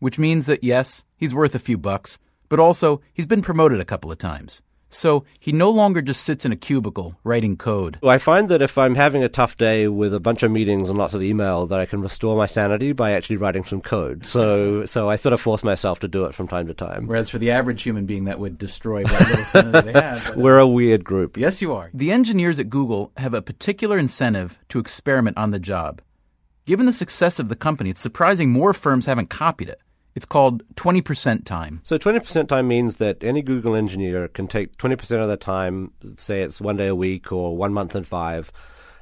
which 0.00 0.18
means 0.18 0.46
that 0.46 0.64
yes, 0.64 1.04
he's 1.16 1.34
worth 1.34 1.54
a 1.54 1.60
few 1.60 1.78
bucks, 1.78 2.18
but 2.48 2.58
also 2.58 3.00
he's 3.12 3.26
been 3.26 3.42
promoted 3.42 3.80
a 3.80 3.84
couple 3.84 4.10
of 4.10 4.18
times. 4.18 4.62
So 4.90 5.24
he 5.38 5.52
no 5.52 5.70
longer 5.70 6.02
just 6.02 6.24
sits 6.24 6.44
in 6.44 6.52
a 6.52 6.56
cubicle 6.56 7.16
writing 7.24 7.56
code. 7.56 7.98
Well, 8.02 8.10
I 8.10 8.18
find 8.18 8.48
that 8.48 8.60
if 8.60 8.76
I'm 8.76 8.96
having 8.96 9.22
a 9.22 9.28
tough 9.28 9.56
day 9.56 9.88
with 9.88 10.12
a 10.12 10.20
bunch 10.20 10.42
of 10.42 10.50
meetings 10.50 10.88
and 10.88 10.98
lots 10.98 11.14
of 11.14 11.22
email, 11.22 11.66
that 11.66 11.80
I 11.80 11.86
can 11.86 12.02
restore 12.02 12.36
my 12.36 12.46
sanity 12.46 12.92
by 12.92 13.12
actually 13.12 13.36
writing 13.36 13.64
some 13.64 13.80
code. 13.80 14.26
So, 14.26 14.84
so 14.86 15.08
I 15.08 15.16
sort 15.16 15.32
of 15.32 15.40
force 15.40 15.64
myself 15.64 16.00
to 16.00 16.08
do 16.08 16.24
it 16.24 16.34
from 16.34 16.48
time 16.48 16.66
to 16.66 16.74
time. 16.74 17.06
Whereas 17.06 17.30
for 17.30 17.38
the 17.38 17.52
average 17.52 17.82
human 17.82 18.04
being, 18.04 18.24
that 18.24 18.40
would 18.40 18.58
destroy 18.58 19.04
what 19.04 19.28
little 19.28 19.44
sanity 19.44 19.92
they 19.92 20.00
have. 20.00 20.24
But, 20.24 20.36
uh, 20.36 20.40
We're 20.40 20.58
a 20.58 20.66
weird 20.66 21.04
group. 21.04 21.36
Yes, 21.36 21.62
you 21.62 21.72
are. 21.72 21.90
The 21.94 22.12
engineers 22.12 22.58
at 22.58 22.68
Google 22.68 23.12
have 23.16 23.32
a 23.32 23.42
particular 23.42 23.96
incentive 23.96 24.58
to 24.70 24.78
experiment 24.78 25.38
on 25.38 25.52
the 25.52 25.60
job. 25.60 26.02
Given 26.66 26.86
the 26.86 26.92
success 26.92 27.38
of 27.38 27.48
the 27.48 27.56
company, 27.56 27.90
it's 27.90 28.00
surprising 28.00 28.50
more 28.50 28.72
firms 28.72 29.06
haven't 29.06 29.30
copied 29.30 29.68
it. 29.68 29.80
It's 30.14 30.26
called 30.26 30.62
20% 30.74 31.44
time. 31.44 31.80
So 31.84 31.98
20% 31.98 32.48
time 32.48 32.66
means 32.66 32.96
that 32.96 33.22
any 33.22 33.42
Google 33.42 33.76
engineer 33.76 34.26
can 34.28 34.48
take 34.48 34.76
20% 34.76 35.20
of 35.20 35.28
their 35.28 35.36
time, 35.36 35.92
say 36.16 36.42
it's 36.42 36.60
one 36.60 36.76
day 36.76 36.88
a 36.88 36.94
week 36.94 37.30
or 37.30 37.56
one 37.56 37.72
month 37.72 37.94
in 37.94 38.04
five, 38.04 38.50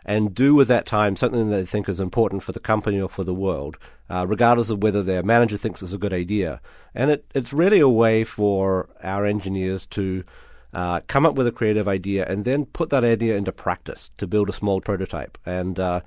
and 0.04 0.34
do 0.34 0.54
with 0.54 0.68
that 0.68 0.86
time 0.86 1.16
something 1.16 1.50
that 1.50 1.56
they 1.56 1.66
think 1.66 1.88
is 1.88 2.00
important 2.00 2.42
for 2.42 2.52
the 2.52 2.60
company 2.60 3.00
or 3.00 3.08
for 3.08 3.24
the 3.24 3.34
world, 3.34 3.78
uh, 4.10 4.26
regardless 4.26 4.70
of 4.70 4.82
whether 4.82 5.02
their 5.02 5.22
manager 5.22 5.56
thinks 5.56 5.82
it's 5.82 5.92
a 5.92 5.98
good 5.98 6.12
idea. 6.12 6.60
And 6.94 7.10
it, 7.10 7.24
it's 7.34 7.52
really 7.52 7.80
a 7.80 7.88
way 7.88 8.24
for 8.24 8.88
our 9.02 9.24
engineers 9.24 9.86
to 9.86 10.24
uh, 10.72 11.00
come 11.06 11.24
up 11.24 11.34
with 11.34 11.46
a 11.46 11.52
creative 11.52 11.88
idea 11.88 12.26
and 12.26 12.44
then 12.44 12.66
put 12.66 12.90
that 12.90 13.04
idea 13.04 13.36
into 13.36 13.52
practice 13.52 14.10
to 14.18 14.26
build 14.26 14.48
a 14.48 14.52
small 14.52 14.80
prototype. 14.80 15.38
And 15.46 15.80
uh, 15.80 16.00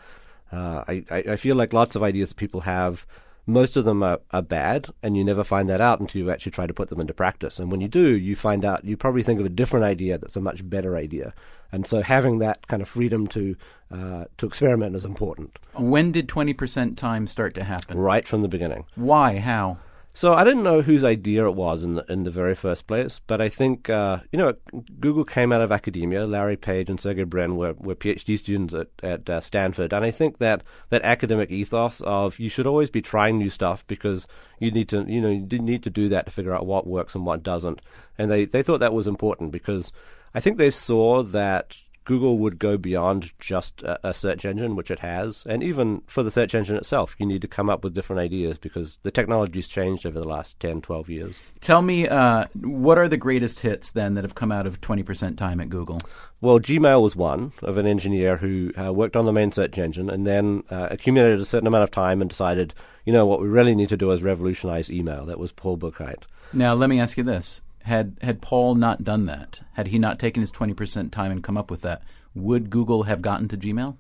uh, 0.52 0.84
I, 0.88 1.04
I 1.10 1.36
feel 1.36 1.56
like 1.56 1.74
lots 1.74 1.96
of 1.96 2.04
ideas 2.04 2.34
people 2.34 2.62
have 2.62 3.06
most 3.52 3.78
of 3.78 3.86
them 3.86 4.02
are, 4.04 4.20
are 4.32 4.42
bad, 4.42 4.90
and 5.04 5.16
you 5.18 5.24
never 5.24 5.44
find 5.44 5.70
that 5.70 5.82
out 5.82 6.00
until 6.00 6.22
you 6.22 6.32
actually 6.32 6.52
try 6.52 6.68
to 6.68 6.74
put 6.74 6.90
them 6.90 7.00
into 7.00 7.14
practice. 7.14 7.60
And 7.60 7.72
when 7.72 7.82
you 7.82 7.88
do, 7.88 8.08
you 8.18 8.36
find 8.36 8.66
out 8.66 8.86
you 8.86 8.98
probably 8.98 9.24
think 9.24 9.40
of 9.40 9.46
a 9.46 9.50
different 9.50 9.86
idea 9.86 10.18
that's 10.18 10.36
a 10.36 10.42
much 10.42 10.68
better 10.70 10.96
idea. 10.96 11.34
And 11.72 11.88
so 11.88 12.02
having 12.02 12.40
that 12.40 12.68
kind 12.68 12.82
of 12.82 12.90
freedom 12.90 13.28
to 13.28 13.56
uh, 13.92 14.26
to 14.38 14.46
experiment 14.46 14.96
is 14.96 15.06
important. 15.06 15.60
When 15.74 16.12
did 16.12 16.28
20% 16.28 16.96
time 16.96 17.28
start 17.28 17.54
to 17.56 17.64
happen? 17.64 17.98
Right 17.98 18.28
from 18.28 18.42
the 18.42 18.48
beginning. 18.48 18.86
Why? 18.96 19.40
How? 19.40 19.78
So 20.14 20.34
I 20.34 20.44
didn't 20.44 20.64
know 20.64 20.82
whose 20.82 21.06
idea 21.06 21.46
it 21.46 21.56
was 21.56 21.86
in 21.86 21.96
the, 21.96 22.06
in 22.12 22.24
the 22.24 22.32
very 22.32 22.54
first 22.54 22.86
place, 22.86 23.22
but 23.28 23.40
I 23.40 23.48
think 23.48 23.90
uh, 23.90 24.20
you 24.32 24.40
know 24.40 24.54
Google 25.00 25.24
came 25.24 25.54
out 25.54 25.62
of 25.62 25.72
academia. 25.72 26.26
Larry 26.26 26.58
Page 26.58 26.90
and 26.90 27.00
Sergey 27.00 27.24
Brin 27.24 27.56
were, 27.56 27.74
were 27.74 27.96
PhD 27.96 28.38
students 28.38 28.74
at 28.74 28.88
at 29.02 29.30
uh, 29.30 29.40
Stanford, 29.40 29.94
and 29.94 30.04
I 30.04 30.12
think 30.12 30.40
that 30.40 30.64
that 30.90 31.04
academic 31.04 31.50
ethos 31.50 32.02
of 32.02 32.40
you 32.40 32.50
should 32.50 32.68
always 32.68 32.90
be 32.90 33.02
trying 33.02 33.38
new 33.38 33.50
stuff 33.50 33.88
because 33.88 34.28
you 34.60 34.70
need 34.70 34.90
to 34.90 35.06
you 35.08 35.22
know 35.22 35.30
you 35.30 35.60
need 35.60 35.84
to 35.84 35.90
do 35.90 36.10
that 36.10 36.26
to 36.26 36.32
figure 36.32 36.54
out 36.54 36.66
what 36.66 36.88
works 36.88 37.16
and 37.16 37.26
what 37.26 37.42
doesn't, 37.42 37.82
and 38.18 38.30
they 38.30 38.44
they 38.44 38.64
thought 38.64 38.82
that 38.82 38.94
was 38.94 39.08
important 39.08 39.52
because 39.52 39.94
I 40.36 40.42
think 40.42 40.58
they 40.58 40.72
saw 40.72 41.24
that 41.24 41.82
Google 42.06 42.40
would 42.40 42.58
go 42.58 42.78
beyond 42.78 43.32
just 43.40 43.84
a, 43.84 44.10
a, 44.10 44.14
search 44.14 44.44
engine, 44.44 44.76
which 44.76 44.90
it 44.90 45.00
has. 45.00 45.44
And 45.48 45.64
even 45.64 46.02
for 46.08 46.24
the 46.24 46.32
search 46.32 46.56
engine 46.56 46.76
itself, 46.76 47.16
you 47.20 47.26
need 47.26 47.42
to 47.42 47.48
come 47.48 47.70
up 47.70 47.84
with 47.84 47.94
different 47.94 48.22
ideas 48.22 48.58
because 48.58 48.98
the 49.04 49.12
technology's 49.12 49.68
changed 49.68 50.06
over 50.06 50.20
the 50.20 50.28
last 50.28 50.60
10, 50.60 50.82
12 50.82 51.10
years. 51.10 51.40
Tell 51.60 51.82
me, 51.82 52.08
uh, 52.08 52.46
what 52.60 52.98
are 52.98 53.08
the 53.08 53.18
greatest 53.18 53.60
hits 53.60 53.92
then 53.92 54.16
that 54.16 54.24
have 54.24 54.36
come 54.36 54.52
out 54.52 54.66
of 54.66 54.82
20% 54.82 55.38
time 55.38 55.60
at 55.62 55.70
Google? 55.70 56.00
Well, 56.42 56.60
Gmail 56.60 57.04
was 57.04 57.16
one 57.16 57.52
of 57.62 57.78
an 57.78 57.86
engineer 57.86 58.38
who 58.38 58.72
uh, 58.80 58.92
worked 58.92 59.16
on 59.16 59.26
the 59.26 59.34
main 59.34 59.52
search 59.52 59.78
engine 59.78 60.10
and 60.10 60.26
then 60.26 60.64
uh, 60.72 60.88
accumulated 60.90 61.40
a 61.40 61.46
certain 61.46 61.68
amount 61.68 61.84
of 61.84 61.92
time 61.92 62.20
and 62.20 62.30
decided, 62.30 62.74
you 63.06 63.14
know, 63.14 63.28
what 63.28 63.40
we 63.40 63.48
really 63.48 63.76
need 63.76 63.90
to 63.90 63.98
do 63.98 64.12
is 64.12 64.24
revolutionize 64.24 64.90
email. 64.90 65.26
That 65.28 65.40
was 65.40 65.52
Paul 65.52 65.78
Buchheit. 65.78 66.24
Now, 66.52 66.74
let 66.74 66.90
me 66.90 67.00
ask 67.00 67.16
you 67.16 67.24
this 67.24 67.62
had 67.84 68.18
had 68.22 68.42
Paul 68.42 68.76
not 68.76 69.04
done 69.04 69.26
that, 69.26 69.62
had 69.74 69.88
he 69.88 70.00
not 70.00 70.20
taken 70.20 70.42
his 70.42 70.52
twenty 70.52 70.74
percent 70.74 71.12
time 71.12 71.32
and 71.32 71.44
come 71.44 71.58
up 71.58 71.72
with 71.72 71.82
that, 71.82 72.04
would 72.36 72.70
Google 72.70 73.04
have 73.04 73.22
gotten 73.22 73.48
to 73.50 73.58
Gmail? 73.58 73.98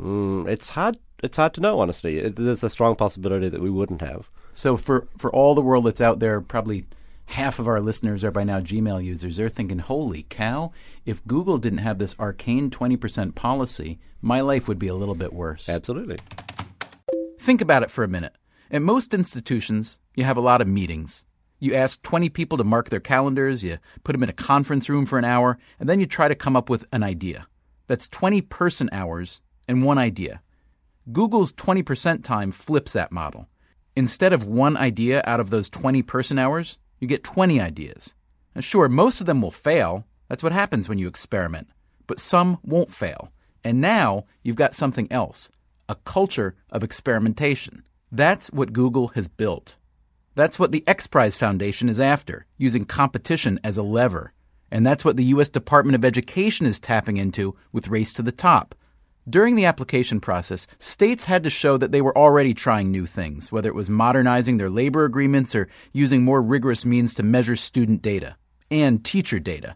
Mm, 0.00 0.48
it's 0.48 0.70
hard. 0.70 0.98
It's 1.22 1.36
hard 1.36 1.54
to 1.54 1.60
know, 1.60 1.80
honestly. 1.80 2.18
It, 2.18 2.36
there's 2.36 2.62
a 2.62 2.70
strong 2.70 2.94
possibility 2.94 3.48
that 3.48 3.62
we 3.62 3.70
wouldn't 3.70 4.02
have. 4.02 4.28
So 4.52 4.76
for 4.76 5.08
for 5.16 5.32
all 5.32 5.54
the 5.54 5.62
world 5.62 5.84
that's 5.84 6.00
out 6.00 6.18
there, 6.18 6.40
probably 6.40 6.86
half 7.26 7.58
of 7.58 7.66
our 7.66 7.80
listeners 7.80 8.22
are 8.22 8.30
by 8.30 8.44
now 8.44 8.60
Gmail 8.60 9.02
users. 9.02 9.36
They're 9.36 9.48
thinking, 9.48 9.78
"Holy 9.78 10.26
cow! 10.28 10.72
If 11.04 11.26
Google 11.26 11.58
didn't 11.58 11.78
have 11.78 11.98
this 11.98 12.14
arcane 12.18 12.70
twenty 12.70 12.96
percent 12.96 13.34
policy, 13.34 13.98
my 14.20 14.40
life 14.40 14.68
would 14.68 14.78
be 14.78 14.88
a 14.88 14.94
little 14.94 15.14
bit 15.14 15.32
worse." 15.32 15.68
Absolutely. 15.68 16.18
Think 17.40 17.60
about 17.60 17.82
it 17.82 17.90
for 17.90 18.04
a 18.04 18.08
minute. 18.08 18.34
At 18.70 18.82
most 18.82 19.14
institutions, 19.14 19.98
you 20.14 20.24
have 20.24 20.36
a 20.36 20.40
lot 20.40 20.60
of 20.60 20.66
meetings. 20.68 21.24
You 21.58 21.74
ask 21.74 22.00
20 22.02 22.28
people 22.28 22.58
to 22.58 22.64
mark 22.64 22.90
their 22.90 23.00
calendars, 23.00 23.64
you 23.64 23.78
put 24.04 24.12
them 24.12 24.22
in 24.22 24.28
a 24.28 24.34
conference 24.34 24.88
room 24.88 25.06
for 25.06 25.18
an 25.18 25.24
hour, 25.24 25.58
and 25.80 25.88
then 25.88 26.00
you 26.00 26.06
try 26.06 26.28
to 26.28 26.34
come 26.34 26.56
up 26.56 26.68
with 26.68 26.84
an 26.92 27.02
idea. 27.02 27.46
That's 27.86 28.08
20 28.08 28.42
person 28.42 28.88
hours 28.92 29.40
and 29.66 29.84
one 29.84 29.98
idea. 29.98 30.42
Google's 31.12 31.52
20% 31.52 32.24
time 32.24 32.52
flips 32.52 32.92
that 32.92 33.12
model. 33.12 33.48
Instead 33.94 34.32
of 34.32 34.44
one 34.44 34.76
idea 34.76 35.22
out 35.24 35.40
of 35.40 35.50
those 35.50 35.70
20 35.70 36.02
person 36.02 36.38
hours, 36.38 36.78
you 36.98 37.08
get 37.08 37.24
20 37.24 37.60
ideas. 37.60 38.14
Now, 38.54 38.60
sure, 38.60 38.88
most 38.88 39.20
of 39.20 39.26
them 39.26 39.40
will 39.40 39.50
fail. 39.50 40.06
That's 40.28 40.42
what 40.42 40.52
happens 40.52 40.88
when 40.88 40.98
you 40.98 41.08
experiment. 41.08 41.68
But 42.06 42.20
some 42.20 42.58
won't 42.62 42.92
fail. 42.92 43.32
And 43.64 43.80
now 43.80 44.26
you've 44.42 44.56
got 44.56 44.74
something 44.74 45.10
else 45.10 45.50
a 45.88 45.94
culture 45.94 46.56
of 46.70 46.82
experimentation. 46.82 47.82
That's 48.10 48.48
what 48.50 48.72
Google 48.72 49.08
has 49.08 49.28
built. 49.28 49.76
That's 50.36 50.58
what 50.58 50.70
the 50.70 50.84
X 50.86 51.06
Prize 51.06 51.34
Foundation 51.34 51.88
is 51.88 51.98
after, 51.98 52.46
using 52.58 52.84
competition 52.84 53.58
as 53.64 53.78
a 53.78 53.82
lever. 53.82 54.32
And 54.70 54.86
that's 54.86 55.02
what 55.02 55.16
the 55.16 55.24
U.S. 55.24 55.48
Department 55.48 55.94
of 55.94 56.04
Education 56.04 56.66
is 56.66 56.78
tapping 56.78 57.16
into 57.16 57.56
with 57.72 57.88
Race 57.88 58.12
to 58.12 58.22
the 58.22 58.32
Top. 58.32 58.74
During 59.28 59.56
the 59.56 59.64
application 59.64 60.20
process, 60.20 60.66
states 60.78 61.24
had 61.24 61.42
to 61.42 61.50
show 61.50 61.78
that 61.78 61.90
they 61.90 62.02
were 62.02 62.16
already 62.16 62.52
trying 62.52 62.90
new 62.90 63.06
things, 63.06 63.50
whether 63.50 63.70
it 63.70 63.74
was 63.74 63.88
modernizing 63.88 64.58
their 64.58 64.68
labor 64.68 65.06
agreements 65.06 65.54
or 65.54 65.68
using 65.94 66.22
more 66.22 66.42
rigorous 66.42 66.84
means 66.84 67.14
to 67.14 67.22
measure 67.22 67.56
student 67.56 68.02
data 68.02 68.36
and 68.70 69.04
teacher 69.04 69.38
data. 69.38 69.74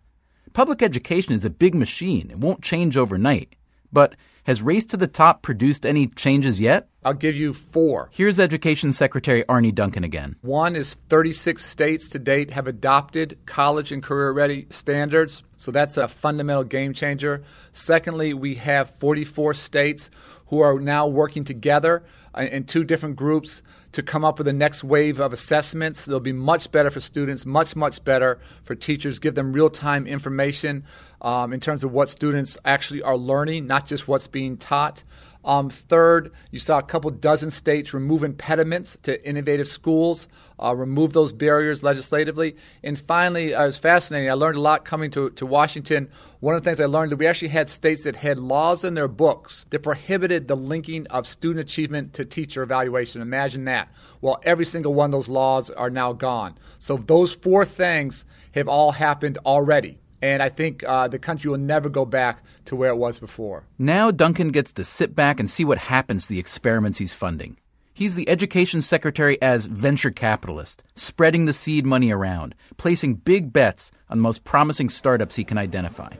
Public 0.52 0.82
education 0.82 1.32
is 1.32 1.44
a 1.44 1.50
big 1.50 1.74
machine. 1.74 2.30
It 2.30 2.38
won't 2.38 2.62
change 2.62 2.98
overnight. 2.98 3.56
But 3.92 4.14
has 4.44 4.62
Race 4.62 4.84
to 4.86 4.96
the 4.96 5.06
Top 5.06 5.42
produced 5.42 5.84
any 5.84 6.06
changes 6.06 6.60
yet? 6.60 6.88
I'll 7.04 7.14
give 7.14 7.36
you 7.36 7.54
four. 7.54 8.10
Here's 8.12 8.38
Education 8.38 8.92
Secretary 8.92 9.46
Arne 9.48 9.74
Duncan 9.74 10.04
again. 10.04 10.36
One 10.42 10.76
is 10.76 10.94
36 11.08 11.64
states 11.64 12.08
to 12.10 12.18
date 12.18 12.50
have 12.50 12.66
adopted 12.66 13.38
college 13.46 13.92
and 13.92 14.02
career 14.02 14.32
ready 14.32 14.66
standards. 14.70 15.42
So 15.56 15.70
that's 15.70 15.96
a 15.96 16.08
fundamental 16.08 16.64
game 16.64 16.92
changer. 16.92 17.42
Secondly, 17.72 18.34
we 18.34 18.56
have 18.56 18.90
44 18.98 19.54
states 19.54 20.10
who 20.46 20.60
are 20.60 20.78
now 20.78 21.06
working 21.06 21.44
together 21.44 22.02
uh, 22.36 22.42
in 22.42 22.64
two 22.64 22.84
different 22.84 23.16
groups 23.16 23.62
to 23.92 24.02
come 24.02 24.24
up 24.24 24.38
with 24.38 24.46
the 24.46 24.52
next 24.52 24.84
wave 24.84 25.18
of 25.20 25.32
assessments. 25.32 26.04
They'll 26.04 26.20
be 26.20 26.32
much 26.32 26.70
better 26.70 26.90
for 26.90 27.00
students, 27.00 27.44
much, 27.44 27.74
much 27.74 28.04
better 28.04 28.38
for 28.62 28.74
teachers, 28.74 29.18
give 29.18 29.34
them 29.34 29.52
real 29.52 29.70
time 29.70 30.06
information 30.06 30.84
um, 31.20 31.52
in 31.52 31.60
terms 31.60 31.84
of 31.84 31.92
what 31.92 32.08
students 32.08 32.56
actually 32.64 33.02
are 33.02 33.16
learning, 33.16 33.66
not 33.66 33.86
just 33.86 34.06
what's 34.06 34.26
being 34.26 34.56
taught. 34.56 35.02
Um, 35.44 35.70
third, 35.70 36.32
you 36.50 36.58
saw 36.58 36.78
a 36.78 36.82
couple 36.82 37.10
dozen 37.10 37.50
states 37.50 37.94
remove 37.94 38.22
impediments 38.22 38.96
to 39.02 39.26
innovative 39.26 39.68
schools, 39.68 40.28
uh, 40.62 40.74
remove 40.74 41.12
those 41.12 41.32
barriers 41.32 41.82
legislatively. 41.82 42.56
And 42.84 42.98
finally, 42.98 43.54
I 43.54 43.64
was 43.64 43.78
fascinating. 43.78 44.30
I 44.30 44.34
learned 44.34 44.56
a 44.56 44.60
lot 44.60 44.84
coming 44.84 45.10
to, 45.12 45.30
to 45.30 45.46
Washington. 45.46 46.10
One 46.40 46.54
of 46.54 46.62
the 46.62 46.68
things 46.68 46.80
I 46.80 46.84
learned 46.84 47.12
that 47.12 47.16
we 47.16 47.26
actually 47.26 47.48
had 47.48 47.68
states 47.68 48.04
that 48.04 48.16
had 48.16 48.38
laws 48.38 48.84
in 48.84 48.94
their 48.94 49.08
books 49.08 49.64
that 49.70 49.82
prohibited 49.82 50.48
the 50.48 50.56
linking 50.56 51.06
of 51.06 51.26
student 51.26 51.60
achievement 51.60 52.12
to 52.14 52.24
teacher 52.24 52.62
evaluation. 52.62 53.22
Imagine 53.22 53.64
that. 53.64 53.88
Well, 54.20 54.40
every 54.42 54.66
single 54.66 54.92
one 54.92 55.06
of 55.06 55.12
those 55.12 55.28
laws 55.28 55.70
are 55.70 55.90
now 55.90 56.12
gone. 56.12 56.58
So 56.78 56.98
those 56.98 57.32
four 57.32 57.64
things 57.64 58.26
have 58.54 58.68
all 58.68 58.92
happened 58.92 59.38
already. 59.46 59.99
And 60.22 60.42
I 60.42 60.48
think 60.48 60.84
uh, 60.84 61.08
the 61.08 61.18
country 61.18 61.50
will 61.50 61.58
never 61.58 61.88
go 61.88 62.04
back 62.04 62.42
to 62.66 62.76
where 62.76 62.90
it 62.90 62.96
was 62.96 63.18
before. 63.18 63.64
Now 63.78 64.10
Duncan 64.10 64.50
gets 64.50 64.72
to 64.74 64.84
sit 64.84 65.14
back 65.14 65.40
and 65.40 65.48
see 65.48 65.64
what 65.64 65.78
happens 65.78 66.26
to 66.26 66.34
the 66.34 66.40
experiments 66.40 66.98
he's 66.98 67.12
funding. 67.12 67.56
He's 67.94 68.14
the 68.14 68.28
education 68.28 68.80
secretary 68.80 69.40
as 69.42 69.66
venture 69.66 70.10
capitalist, 70.10 70.82
spreading 70.94 71.44
the 71.44 71.52
seed 71.52 71.84
money 71.84 72.10
around, 72.10 72.54
placing 72.76 73.16
big 73.16 73.52
bets 73.52 73.92
on 74.08 74.18
the 74.18 74.22
most 74.22 74.44
promising 74.44 74.88
startups 74.88 75.36
he 75.36 75.44
can 75.44 75.58
identify. 75.58 76.14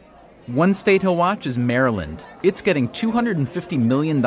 One 0.47 0.75
state 0.75 1.02
he'll 1.02 1.16
watch 1.16 1.47
is 1.47 1.57
Maryland. 1.59 2.26
It's 2.42 2.61
getting 2.61 2.88
$250 2.88 3.78
million 3.78 4.25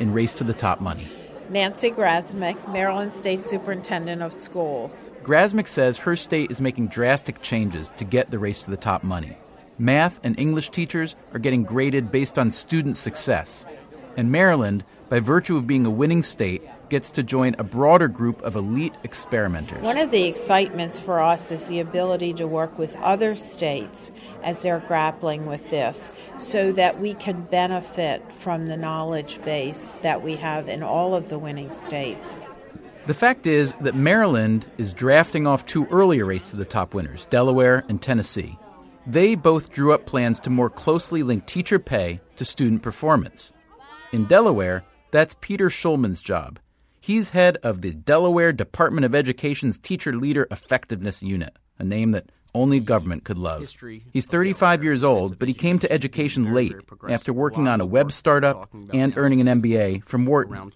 in 0.00 0.12
Race 0.12 0.34
to 0.34 0.44
the 0.44 0.52
Top 0.52 0.80
money. 0.80 1.08
Nancy 1.50 1.90
Grasmick, 1.90 2.72
Maryland 2.72 3.12
State 3.12 3.44
Superintendent 3.44 4.22
of 4.22 4.32
Schools. 4.32 5.10
Grasmick 5.24 5.66
says 5.66 5.98
her 5.98 6.14
state 6.14 6.48
is 6.48 6.60
making 6.60 6.86
drastic 6.86 7.42
changes 7.42 7.90
to 7.96 8.04
get 8.04 8.30
the 8.30 8.38
race 8.38 8.62
to 8.62 8.70
the 8.70 8.76
top 8.76 9.02
money. 9.02 9.36
Math 9.76 10.20
and 10.22 10.38
English 10.38 10.70
teachers 10.70 11.16
are 11.32 11.40
getting 11.40 11.64
graded 11.64 12.12
based 12.12 12.38
on 12.38 12.52
student 12.52 12.96
success. 12.96 13.66
And 14.16 14.30
Maryland, 14.30 14.84
by 15.08 15.18
virtue 15.18 15.56
of 15.56 15.66
being 15.66 15.86
a 15.86 15.90
winning 15.90 16.22
state, 16.22 16.62
gets 16.90 17.10
to 17.12 17.22
join 17.22 17.54
a 17.58 17.64
broader 17.64 18.08
group 18.08 18.42
of 18.42 18.56
elite 18.56 18.94
experimenters. 19.04 19.82
One 19.82 19.96
of 19.96 20.10
the 20.10 20.24
excitements 20.24 20.98
for 20.98 21.20
us 21.20 21.50
is 21.50 21.68
the 21.68 21.80
ability 21.80 22.34
to 22.34 22.46
work 22.46 22.78
with 22.78 22.96
other 22.96 23.34
states 23.34 24.10
as 24.42 24.62
they're 24.62 24.80
grappling 24.86 25.46
with 25.46 25.70
this 25.70 26.12
so 26.36 26.72
that 26.72 27.00
we 27.00 27.14
can 27.14 27.42
benefit 27.42 28.30
from 28.32 28.66
the 28.66 28.76
knowledge 28.76 29.42
base 29.42 29.96
that 30.02 30.22
we 30.22 30.36
have 30.36 30.68
in 30.68 30.82
all 30.82 31.14
of 31.14 31.28
the 31.28 31.38
winning 31.38 31.70
states. 31.70 32.36
The 33.06 33.14
fact 33.14 33.46
is 33.46 33.72
that 33.80 33.94
Maryland 33.94 34.66
is 34.76 34.92
drafting 34.92 35.46
off 35.46 35.64
two 35.64 35.86
earlier 35.86 36.26
race 36.26 36.50
to 36.50 36.56
the 36.56 36.64
top 36.64 36.92
winners, 36.92 37.24
Delaware 37.26 37.84
and 37.88 38.00
Tennessee. 38.00 38.58
They 39.06 39.34
both 39.34 39.72
drew 39.72 39.92
up 39.92 40.04
plans 40.04 40.38
to 40.40 40.50
more 40.50 40.68
closely 40.68 41.22
link 41.22 41.46
teacher 41.46 41.78
pay 41.78 42.20
to 42.36 42.44
student 42.44 42.82
performance. 42.82 43.52
In 44.12 44.26
Delaware, 44.26 44.84
that's 45.10 45.34
Peter 45.40 45.68
Shulman's 45.68 46.20
job. 46.20 46.58
He's 47.10 47.30
head 47.30 47.56
of 47.64 47.80
the 47.80 47.90
Delaware 47.90 48.52
Department 48.52 49.04
of 49.04 49.16
Education's 49.16 49.80
Teacher 49.80 50.12
Leader 50.12 50.46
Effectiveness 50.48 51.24
Unit, 51.24 51.56
a 51.76 51.82
name 51.82 52.12
that 52.12 52.30
only 52.54 52.78
government 52.78 53.24
could 53.24 53.36
love. 53.36 53.66
He's 54.12 54.28
35 54.28 54.84
years 54.84 55.02
old, 55.02 55.36
but 55.36 55.48
he 55.48 55.54
came 55.54 55.80
to 55.80 55.90
education 55.90 56.54
late 56.54 56.72
after 57.08 57.32
working 57.32 57.66
on 57.66 57.80
a 57.80 57.84
web 57.84 58.12
startup 58.12 58.72
and 58.94 59.12
earning 59.16 59.40
an 59.40 59.60
MBA 59.60 60.04
from 60.04 60.24
Wharton. 60.24 60.72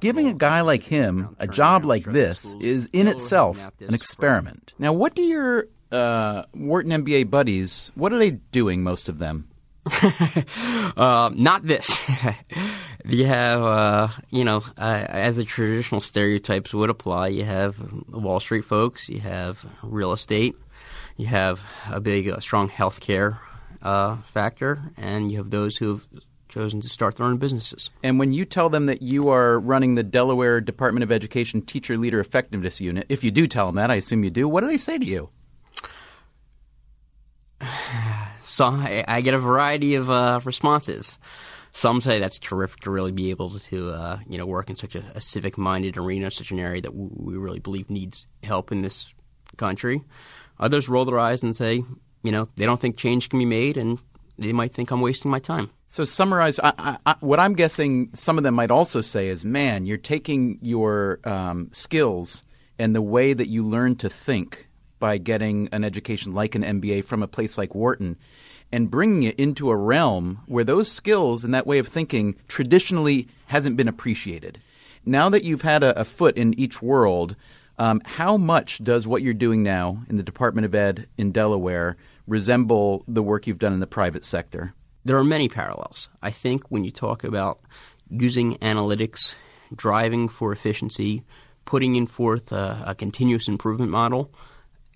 Giving 0.00 0.26
a 0.26 0.34
guy 0.34 0.60
like 0.60 0.82
him 0.82 1.34
a 1.38 1.48
job 1.48 1.86
like 1.86 2.04
this 2.04 2.54
is 2.60 2.90
in 2.92 3.08
itself 3.08 3.58
an 3.80 3.94
experiment. 3.94 4.74
Now, 4.78 4.92
what 4.92 5.14
do 5.14 5.22
your 5.22 5.68
uh, 5.90 6.42
Wharton 6.52 7.02
MBA 7.02 7.30
buddies, 7.30 7.92
what 7.94 8.12
are 8.12 8.18
they 8.18 8.32
doing, 8.32 8.82
most 8.82 9.08
of 9.08 9.16
them? 9.16 9.48
uh, 10.98 11.30
not 11.32 11.66
this. 11.66 11.98
you 13.08 13.26
have, 13.26 13.62
uh, 13.62 14.08
you 14.30 14.44
know, 14.44 14.62
uh, 14.76 15.04
as 15.08 15.36
the 15.36 15.44
traditional 15.44 16.00
stereotypes 16.00 16.74
would 16.74 16.90
apply, 16.90 17.28
you 17.28 17.44
have 17.44 17.76
Wall 18.08 18.40
Street 18.40 18.64
folks, 18.64 19.08
you 19.08 19.20
have 19.20 19.64
real 19.82 20.12
estate, 20.12 20.56
you 21.16 21.26
have 21.26 21.64
a 21.90 22.00
big, 22.00 22.28
uh, 22.28 22.40
strong 22.40 22.68
healthcare 22.68 23.38
uh, 23.82 24.16
factor, 24.22 24.92
and 24.96 25.32
you 25.32 25.38
have 25.38 25.50
those 25.50 25.76
who 25.76 25.88
have 25.88 26.06
chosen 26.48 26.80
to 26.80 26.88
start 26.88 27.16
their 27.16 27.26
own 27.26 27.38
businesses. 27.38 27.90
And 28.02 28.18
when 28.18 28.32
you 28.32 28.44
tell 28.44 28.68
them 28.68 28.86
that 28.86 29.02
you 29.02 29.28
are 29.28 29.58
running 29.58 29.94
the 29.94 30.02
Delaware 30.02 30.60
Department 30.60 31.02
of 31.04 31.12
Education 31.12 31.62
Teacher 31.62 31.96
Leader 31.96 32.20
Effectiveness 32.20 32.80
Unit, 32.80 33.06
if 33.08 33.24
you 33.24 33.30
do 33.30 33.46
tell 33.46 33.66
them 33.66 33.76
that, 33.76 33.90
I 33.90 33.96
assume 33.96 34.24
you 34.24 34.30
do, 34.30 34.48
what 34.48 34.60
do 34.60 34.66
they 34.66 34.76
say 34.76 34.98
to 34.98 35.06
you? 35.06 35.30
So 38.44 38.64
I, 38.64 39.04
I 39.06 39.20
get 39.20 39.34
a 39.34 39.38
variety 39.38 39.94
of 39.94 40.08
uh, 40.08 40.40
responses. 40.42 41.18
Some 41.78 42.00
say 42.00 42.18
that's 42.18 42.40
terrific 42.40 42.80
to 42.80 42.90
really 42.90 43.12
be 43.12 43.30
able 43.30 43.56
to, 43.56 43.90
uh, 43.90 44.18
you 44.28 44.36
know, 44.36 44.46
work 44.46 44.68
in 44.68 44.74
such 44.74 44.96
a, 44.96 45.04
a 45.14 45.20
civic-minded 45.20 45.96
arena, 45.96 46.28
such 46.28 46.50
an 46.50 46.58
area 46.58 46.82
that 46.82 46.92
we 46.92 47.36
really 47.36 47.60
believe 47.60 47.88
needs 47.88 48.26
help 48.42 48.72
in 48.72 48.82
this 48.82 49.14
country. 49.58 50.02
Others 50.58 50.88
roll 50.88 51.04
their 51.04 51.20
eyes 51.20 51.44
and 51.44 51.54
say, 51.54 51.84
you 52.24 52.32
know, 52.32 52.48
they 52.56 52.66
don't 52.66 52.80
think 52.80 52.96
change 52.96 53.28
can 53.28 53.38
be 53.38 53.44
made, 53.44 53.76
and 53.76 54.00
they 54.36 54.52
might 54.52 54.74
think 54.74 54.90
I'm 54.90 55.00
wasting 55.00 55.30
my 55.30 55.38
time. 55.38 55.70
So 55.86 56.04
summarize. 56.04 56.58
I, 56.58 56.98
I, 57.06 57.14
what 57.20 57.38
I'm 57.38 57.54
guessing 57.54 58.10
some 58.12 58.38
of 58.38 58.42
them 58.42 58.54
might 58.54 58.72
also 58.72 59.00
say 59.00 59.28
is, 59.28 59.44
man, 59.44 59.86
you're 59.86 59.98
taking 59.98 60.58
your 60.60 61.20
um, 61.22 61.68
skills 61.70 62.42
and 62.80 62.92
the 62.92 63.02
way 63.02 63.34
that 63.34 63.46
you 63.46 63.62
learn 63.62 63.94
to 63.98 64.08
think 64.08 64.66
by 64.98 65.16
getting 65.16 65.68
an 65.70 65.84
education 65.84 66.34
like 66.34 66.56
an 66.56 66.64
MBA 66.64 67.04
from 67.04 67.22
a 67.22 67.28
place 67.28 67.56
like 67.56 67.72
Wharton 67.72 68.16
and 68.72 68.90
bringing 68.90 69.22
it 69.22 69.38
into 69.38 69.70
a 69.70 69.76
realm 69.76 70.40
where 70.46 70.64
those 70.64 70.90
skills 70.90 71.44
and 71.44 71.54
that 71.54 71.66
way 71.66 71.78
of 71.78 71.88
thinking 71.88 72.36
traditionally 72.48 73.28
hasn't 73.46 73.76
been 73.76 73.88
appreciated. 73.88 74.60
Now 75.04 75.28
that 75.30 75.44
you've 75.44 75.62
had 75.62 75.82
a, 75.82 75.98
a 75.98 76.04
foot 76.04 76.36
in 76.36 76.58
each 76.58 76.82
world, 76.82 77.34
um, 77.78 78.02
how 78.04 78.36
much 78.36 78.82
does 78.82 79.06
what 79.06 79.22
you're 79.22 79.34
doing 79.34 79.62
now 79.62 80.02
in 80.08 80.16
the 80.16 80.22
Department 80.22 80.64
of 80.64 80.74
Ed 80.74 81.06
in 81.16 81.32
Delaware 81.32 81.96
resemble 82.26 83.04
the 83.08 83.22
work 83.22 83.46
you've 83.46 83.58
done 83.58 83.72
in 83.72 83.80
the 83.80 83.86
private 83.86 84.24
sector? 84.24 84.74
There 85.04 85.16
are 85.16 85.24
many 85.24 85.48
parallels. 85.48 86.08
I 86.20 86.30
think 86.30 86.70
when 86.70 86.84
you 86.84 86.90
talk 86.90 87.24
about 87.24 87.60
using 88.10 88.56
analytics, 88.56 89.36
driving 89.74 90.28
for 90.28 90.52
efficiency, 90.52 91.22
putting 91.64 91.96
in 91.96 92.06
forth 92.06 92.52
a, 92.52 92.82
a 92.86 92.94
continuous 92.94 93.48
improvement 93.48 93.90
model, 93.90 94.32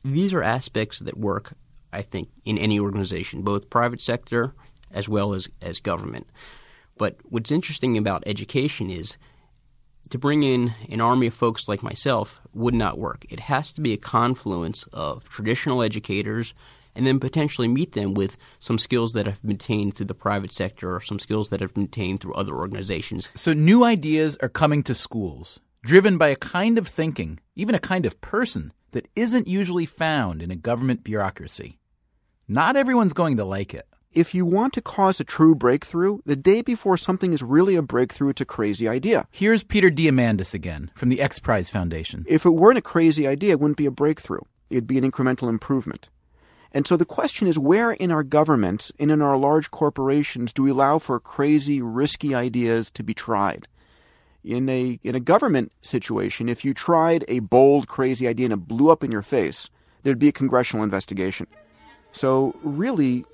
these 0.04 0.34
are 0.34 0.42
aspects 0.42 0.98
that 0.98 1.16
work 1.16 1.54
I 1.92 2.02
think, 2.02 2.28
in 2.44 2.58
any 2.58 2.80
organization, 2.80 3.42
both 3.42 3.70
private 3.70 4.00
sector 4.00 4.54
as 4.90 5.08
well 5.08 5.34
as, 5.34 5.48
as 5.60 5.80
government. 5.80 6.26
But 6.98 7.16
what's 7.24 7.50
interesting 7.50 7.96
about 7.96 8.22
education 8.26 8.90
is 8.90 9.16
to 10.10 10.18
bring 10.18 10.42
in 10.42 10.74
an 10.90 11.00
army 11.00 11.28
of 11.28 11.34
folks 11.34 11.68
like 11.68 11.82
myself 11.82 12.40
would 12.52 12.74
not 12.74 12.98
work. 12.98 13.24
It 13.30 13.40
has 13.40 13.72
to 13.72 13.80
be 13.80 13.92
a 13.92 13.98
confluence 13.98 14.84
of 14.92 15.28
traditional 15.28 15.82
educators 15.82 16.52
and 16.94 17.06
then 17.06 17.18
potentially 17.18 17.68
meet 17.68 17.92
them 17.92 18.12
with 18.12 18.36
some 18.60 18.78
skills 18.78 19.14
that 19.14 19.24
have 19.24 19.40
been 19.40 19.52
attained 19.52 19.94
through 19.94 20.06
the 20.06 20.14
private 20.14 20.52
sector 20.52 20.94
or 20.94 21.00
some 21.00 21.18
skills 21.18 21.48
that 21.48 21.60
have 21.60 21.72
been 21.72 21.84
attained 21.84 22.20
through 22.20 22.34
other 22.34 22.54
organizations. 22.54 23.30
So 23.34 23.54
new 23.54 23.84
ideas 23.84 24.36
are 24.42 24.50
coming 24.50 24.82
to 24.82 24.94
schools, 24.94 25.60
driven 25.82 26.18
by 26.18 26.28
a 26.28 26.36
kind 26.36 26.76
of 26.76 26.86
thinking, 26.86 27.40
even 27.56 27.74
a 27.74 27.80
kind 27.80 28.04
of 28.04 28.20
person, 28.20 28.72
that 28.90 29.08
isn't 29.16 29.48
usually 29.48 29.86
found 29.86 30.42
in 30.42 30.50
a 30.50 30.56
government 30.56 31.02
bureaucracy. 31.02 31.78
Not 32.52 32.76
everyone's 32.76 33.14
going 33.14 33.38
to 33.38 33.46
like 33.46 33.72
it. 33.72 33.86
if 34.12 34.34
you 34.34 34.44
want 34.44 34.74
to 34.74 34.82
cause 34.82 35.18
a 35.18 35.24
true 35.24 35.54
breakthrough, 35.54 36.18
the 36.26 36.36
day 36.36 36.60
before 36.60 36.98
something 36.98 37.32
is 37.32 37.42
really 37.42 37.76
a 37.76 37.82
breakthrough, 37.82 38.28
it's 38.28 38.42
a 38.42 38.44
crazy 38.44 38.86
idea. 38.86 39.26
Here's 39.30 39.62
Peter 39.62 39.88
Diamandis 39.88 40.52
again 40.52 40.90
from 40.94 41.08
the 41.08 41.22
X 41.22 41.38
Prize 41.38 41.70
Foundation. 41.70 42.26
If 42.28 42.44
it 42.44 42.50
weren't 42.50 42.76
a 42.76 42.82
crazy 42.82 43.26
idea, 43.26 43.52
it 43.52 43.60
wouldn't 43.60 43.78
be 43.78 43.86
a 43.86 43.90
breakthrough. 43.90 44.42
It'd 44.68 44.86
be 44.86 44.98
an 44.98 45.10
incremental 45.10 45.48
improvement. 45.48 46.10
And 46.72 46.86
so 46.86 46.98
the 46.98 47.06
question 47.06 47.48
is 47.48 47.58
where 47.58 47.92
in 47.92 48.12
our 48.12 48.22
governments 48.22 48.92
and 48.98 49.10
in 49.10 49.22
our 49.22 49.38
large 49.38 49.70
corporations 49.70 50.52
do 50.52 50.62
we 50.62 50.72
allow 50.72 50.98
for 50.98 51.18
crazy, 51.18 51.80
risky 51.80 52.34
ideas 52.34 52.90
to 52.90 53.02
be 53.02 53.14
tried? 53.14 53.66
In 54.44 54.68
a, 54.68 55.00
in 55.02 55.14
a 55.14 55.20
government 55.20 55.72
situation, 55.80 56.50
if 56.50 56.66
you 56.66 56.74
tried 56.74 57.24
a 57.28 57.38
bold, 57.38 57.88
crazy 57.88 58.28
idea 58.28 58.44
and 58.44 58.52
it 58.52 58.68
blew 58.68 58.90
up 58.90 59.02
in 59.02 59.10
your 59.10 59.22
face, 59.22 59.70
there'd 60.02 60.18
be 60.18 60.28
a 60.28 60.32
congressional 60.32 60.84
investigation. 60.84 61.46
So, 62.12 62.54
really, 62.62 63.24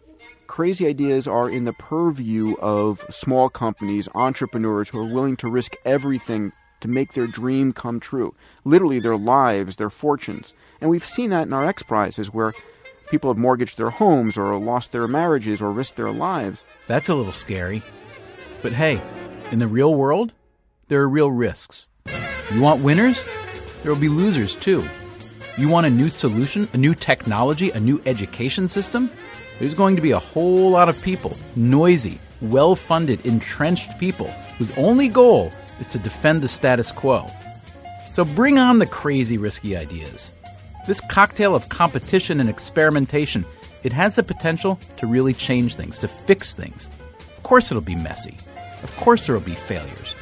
crazy 0.46 0.86
ideas 0.86 1.28
are 1.28 1.50
in 1.50 1.64
the 1.64 1.72
purview 1.72 2.56
of 2.60 3.04
small 3.10 3.48
companies, 3.48 4.08
entrepreneurs 4.14 4.88
who 4.88 5.00
are 5.00 5.14
willing 5.14 5.36
to 5.36 5.50
risk 5.50 5.74
everything 5.84 6.52
to 6.80 6.88
make 6.88 7.12
their 7.12 7.26
dream 7.26 7.72
come 7.72 8.00
true. 8.00 8.34
Literally, 8.64 9.00
their 9.00 9.16
lives, 9.16 9.76
their 9.76 9.90
fortunes. 9.90 10.54
And 10.80 10.90
we've 10.90 11.06
seen 11.06 11.30
that 11.30 11.46
in 11.46 11.52
our 11.52 11.64
X 11.64 11.82
Prizes 11.82 12.32
where 12.32 12.54
people 13.10 13.30
have 13.30 13.38
mortgaged 13.38 13.78
their 13.78 13.90
homes 13.90 14.38
or 14.38 14.56
lost 14.58 14.92
their 14.92 15.08
marriages 15.08 15.60
or 15.60 15.72
risked 15.72 15.96
their 15.96 16.12
lives. 16.12 16.64
That's 16.86 17.08
a 17.08 17.14
little 17.14 17.32
scary. 17.32 17.82
But 18.62 18.72
hey, 18.72 19.00
in 19.50 19.58
the 19.58 19.68
real 19.68 19.94
world, 19.94 20.32
there 20.88 21.02
are 21.02 21.08
real 21.08 21.30
risks. 21.30 21.88
You 22.52 22.60
want 22.60 22.82
winners? 22.82 23.26
There 23.82 23.92
will 23.92 24.00
be 24.00 24.08
losers 24.08 24.54
too. 24.54 24.84
You 25.58 25.68
want 25.68 25.88
a 25.88 25.90
new 25.90 26.08
solution, 26.08 26.68
a 26.72 26.76
new 26.76 26.94
technology, 26.94 27.70
a 27.70 27.80
new 27.80 28.00
education 28.06 28.68
system? 28.68 29.10
There's 29.58 29.74
going 29.74 29.96
to 29.96 30.02
be 30.02 30.12
a 30.12 30.18
whole 30.20 30.70
lot 30.70 30.88
of 30.88 31.02
people, 31.02 31.36
noisy, 31.56 32.20
well 32.40 32.76
funded, 32.76 33.26
entrenched 33.26 33.98
people, 33.98 34.28
whose 34.56 34.70
only 34.78 35.08
goal 35.08 35.50
is 35.80 35.88
to 35.88 35.98
defend 35.98 36.42
the 36.42 36.48
status 36.48 36.92
quo. 36.92 37.26
So 38.12 38.24
bring 38.24 38.56
on 38.60 38.78
the 38.78 38.86
crazy, 38.86 39.36
risky 39.36 39.76
ideas. 39.76 40.32
This 40.86 41.00
cocktail 41.00 41.56
of 41.56 41.70
competition 41.70 42.38
and 42.38 42.48
experimentation, 42.48 43.44
it 43.82 43.92
has 43.92 44.14
the 44.14 44.22
potential 44.22 44.78
to 44.98 45.08
really 45.08 45.34
change 45.34 45.74
things, 45.74 45.98
to 45.98 46.06
fix 46.06 46.54
things. 46.54 46.88
Of 47.36 47.42
course, 47.42 47.72
it'll 47.72 47.82
be 47.82 47.96
messy. 47.96 48.36
Of 48.84 48.96
course, 48.96 49.26
there 49.26 49.34
will 49.34 49.42
be 49.42 49.56
failures. 49.56 50.14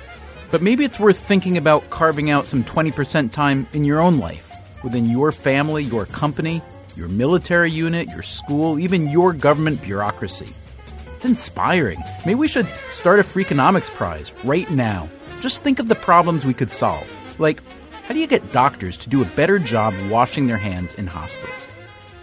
But 0.50 0.62
maybe 0.62 0.82
it's 0.82 0.98
worth 0.98 1.18
thinking 1.18 1.58
about 1.58 1.90
carving 1.90 2.30
out 2.30 2.46
some 2.46 2.64
20% 2.64 3.32
time 3.32 3.66
in 3.74 3.84
your 3.84 4.00
own 4.00 4.18
life, 4.18 4.55
within 4.82 5.08
your 5.08 5.32
family, 5.32 5.84
your 5.84 6.06
company, 6.06 6.62
your 6.96 7.08
military 7.08 7.70
unit, 7.70 8.08
your 8.08 8.22
school, 8.22 8.78
even 8.78 9.08
your 9.08 9.32
government 9.32 9.82
bureaucracy. 9.82 10.52
It's 11.14 11.24
inspiring. 11.24 12.02
Maybe 12.24 12.34
we 12.34 12.48
should 12.48 12.68
start 12.88 13.20
a 13.20 13.22
Freakonomics 13.22 13.90
Prize 13.90 14.32
right 14.44 14.70
now. 14.70 15.08
Just 15.40 15.62
think 15.62 15.78
of 15.78 15.88
the 15.88 15.94
problems 15.94 16.44
we 16.44 16.54
could 16.54 16.70
solve. 16.70 17.06
Like, 17.38 17.60
how 18.04 18.14
do 18.14 18.20
you 18.20 18.26
get 18.26 18.52
doctors 18.52 18.96
to 18.98 19.08
do 19.08 19.22
a 19.22 19.26
better 19.26 19.58
job 19.58 19.94
washing 20.10 20.46
their 20.46 20.56
hands 20.56 20.94
in 20.94 21.06
hospitals? 21.06 21.68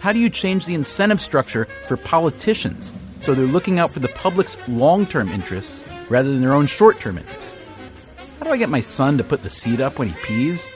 How 0.00 0.12
do 0.12 0.18
you 0.18 0.30
change 0.30 0.66
the 0.66 0.74
incentive 0.74 1.20
structure 1.20 1.64
for 1.86 1.96
politicians 1.96 2.92
so 3.18 3.34
they're 3.34 3.46
looking 3.46 3.78
out 3.78 3.90
for 3.90 4.00
the 4.00 4.08
public's 4.08 4.56
long 4.68 5.06
term 5.06 5.28
interests 5.28 5.84
rather 6.08 6.30
than 6.30 6.40
their 6.40 6.52
own 6.52 6.66
short 6.66 7.00
term 7.00 7.18
interests? 7.18 7.56
How 8.38 8.46
do 8.46 8.52
I 8.52 8.56
get 8.56 8.68
my 8.68 8.80
son 8.80 9.18
to 9.18 9.24
put 9.24 9.42
the 9.42 9.50
seat 9.50 9.80
up 9.80 9.98
when 9.98 10.08
he 10.08 10.14
pees? 10.22 10.68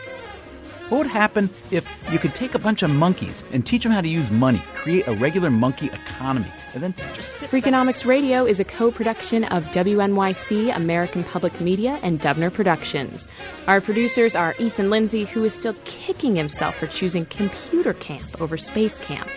What 0.88 0.98
would 0.98 1.06
happen 1.06 1.50
if 1.70 1.86
you 2.10 2.18
could 2.18 2.34
take 2.34 2.54
a 2.54 2.58
bunch 2.58 2.82
of 2.82 2.88
monkeys 2.88 3.44
and 3.52 3.64
teach 3.66 3.82
them 3.82 3.92
how 3.92 4.00
to 4.00 4.08
use 4.08 4.30
money, 4.30 4.62
create 4.72 5.06
a 5.06 5.12
regular 5.12 5.50
monkey 5.50 5.88
economy, 5.88 6.50
and 6.72 6.82
then 6.82 6.94
just 7.12 7.34
sit 7.34 7.50
Freakonomics 7.50 8.06
Radio 8.06 8.46
is 8.46 8.58
a 8.58 8.64
co 8.64 8.90
production 8.90 9.44
of 9.44 9.66
WNYC, 9.66 10.74
American 10.74 11.24
Public 11.24 11.60
Media, 11.60 11.98
and 12.02 12.20
Dubner 12.22 12.50
Productions. 12.50 13.28
Our 13.66 13.82
producers 13.82 14.34
are 14.34 14.54
Ethan 14.58 14.88
Lindsay, 14.88 15.26
who 15.26 15.44
is 15.44 15.52
still 15.52 15.74
kicking 15.84 16.36
himself 16.36 16.76
for 16.76 16.86
choosing 16.86 17.26
computer 17.26 17.92
camp 17.92 18.40
over 18.40 18.56
space 18.56 18.96
camp, 18.98 19.28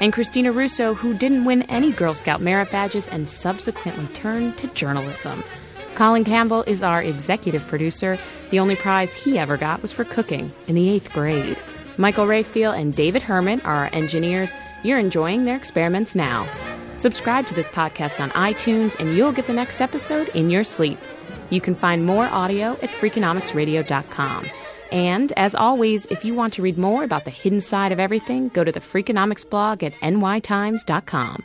and 0.00 0.12
Christina 0.12 0.52
Russo, 0.52 0.94
who 0.94 1.12
didn't 1.12 1.44
win 1.44 1.62
any 1.62 1.90
Girl 1.90 2.14
Scout 2.14 2.40
merit 2.40 2.70
badges 2.70 3.08
and 3.08 3.28
subsequently 3.28 4.06
turned 4.14 4.56
to 4.58 4.68
journalism. 4.68 5.42
Colin 5.94 6.24
Campbell 6.24 6.62
is 6.68 6.84
our 6.84 7.02
executive 7.02 7.66
producer. 7.66 8.16
The 8.50 8.58
only 8.58 8.76
prize 8.76 9.14
he 9.14 9.38
ever 9.38 9.56
got 9.56 9.82
was 9.82 9.92
for 9.92 10.04
cooking 10.04 10.52
in 10.66 10.74
the 10.74 10.88
eighth 10.90 11.12
grade. 11.12 11.58
Michael 11.96 12.26
Rayfield 12.26 12.78
and 12.78 12.94
David 12.94 13.22
Herman 13.22 13.60
are 13.62 13.84
our 13.84 13.90
engineers. 13.92 14.54
You're 14.82 14.98
enjoying 14.98 15.44
their 15.44 15.56
experiments 15.56 16.14
now. 16.14 16.48
Subscribe 16.96 17.46
to 17.46 17.54
this 17.54 17.68
podcast 17.68 18.20
on 18.20 18.30
iTunes, 18.30 18.94
and 18.98 19.16
you'll 19.16 19.32
get 19.32 19.46
the 19.46 19.52
next 19.52 19.80
episode 19.80 20.28
in 20.30 20.50
your 20.50 20.64
sleep. 20.64 20.98
You 21.50 21.60
can 21.60 21.74
find 21.74 22.04
more 22.04 22.26
audio 22.26 22.72
at 22.82 22.90
Freakonomicsradio.com. 22.90 24.46
And 24.92 25.32
as 25.36 25.54
always, 25.54 26.06
if 26.06 26.24
you 26.24 26.34
want 26.34 26.54
to 26.54 26.62
read 26.62 26.76
more 26.76 27.04
about 27.04 27.24
the 27.24 27.30
hidden 27.30 27.60
side 27.60 27.92
of 27.92 28.00
everything, 28.00 28.48
go 28.48 28.64
to 28.64 28.72
the 28.72 28.80
Freakonomics 28.80 29.48
blog 29.48 29.84
at 29.84 29.92
nytimes.com. 29.94 31.44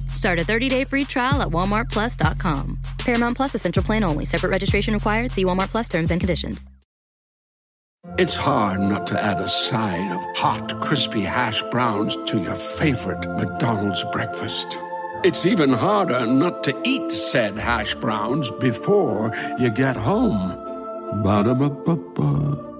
Start 0.13 0.39
a 0.39 0.43
30-day 0.43 0.85
free 0.85 1.05
trial 1.05 1.41
at 1.41 1.49
walmartplus.com. 1.49 2.79
Paramount 2.99 3.35
Plus 3.35 3.55
essential 3.55 3.83
plan 3.83 4.03
only. 4.03 4.25
Separate 4.25 4.49
registration 4.49 4.93
required. 4.93 5.31
See 5.31 5.43
Walmart 5.43 5.69
Plus 5.69 5.89
terms 5.89 6.11
and 6.11 6.21
conditions. 6.21 6.67
It's 8.17 8.35
hard 8.35 8.79
not 8.79 9.05
to 9.07 9.23
add 9.23 9.39
a 9.39 9.47
side 9.47 10.11
of 10.11 10.37
hot, 10.37 10.81
crispy 10.81 11.21
hash 11.21 11.61
browns 11.69 12.17
to 12.27 12.41
your 12.41 12.55
favorite 12.55 13.29
McDonald's 13.37 14.03
breakfast. 14.11 14.79
It's 15.23 15.45
even 15.45 15.71
harder 15.71 16.25
not 16.25 16.63
to 16.63 16.81
eat 16.83 17.11
said 17.11 17.59
hash 17.59 17.93
browns 17.93 18.49
before 18.49 19.31
you 19.59 19.69
get 19.69 19.95
home. 19.95 20.49
Ba-da-ba-ba-ba. 21.23 22.70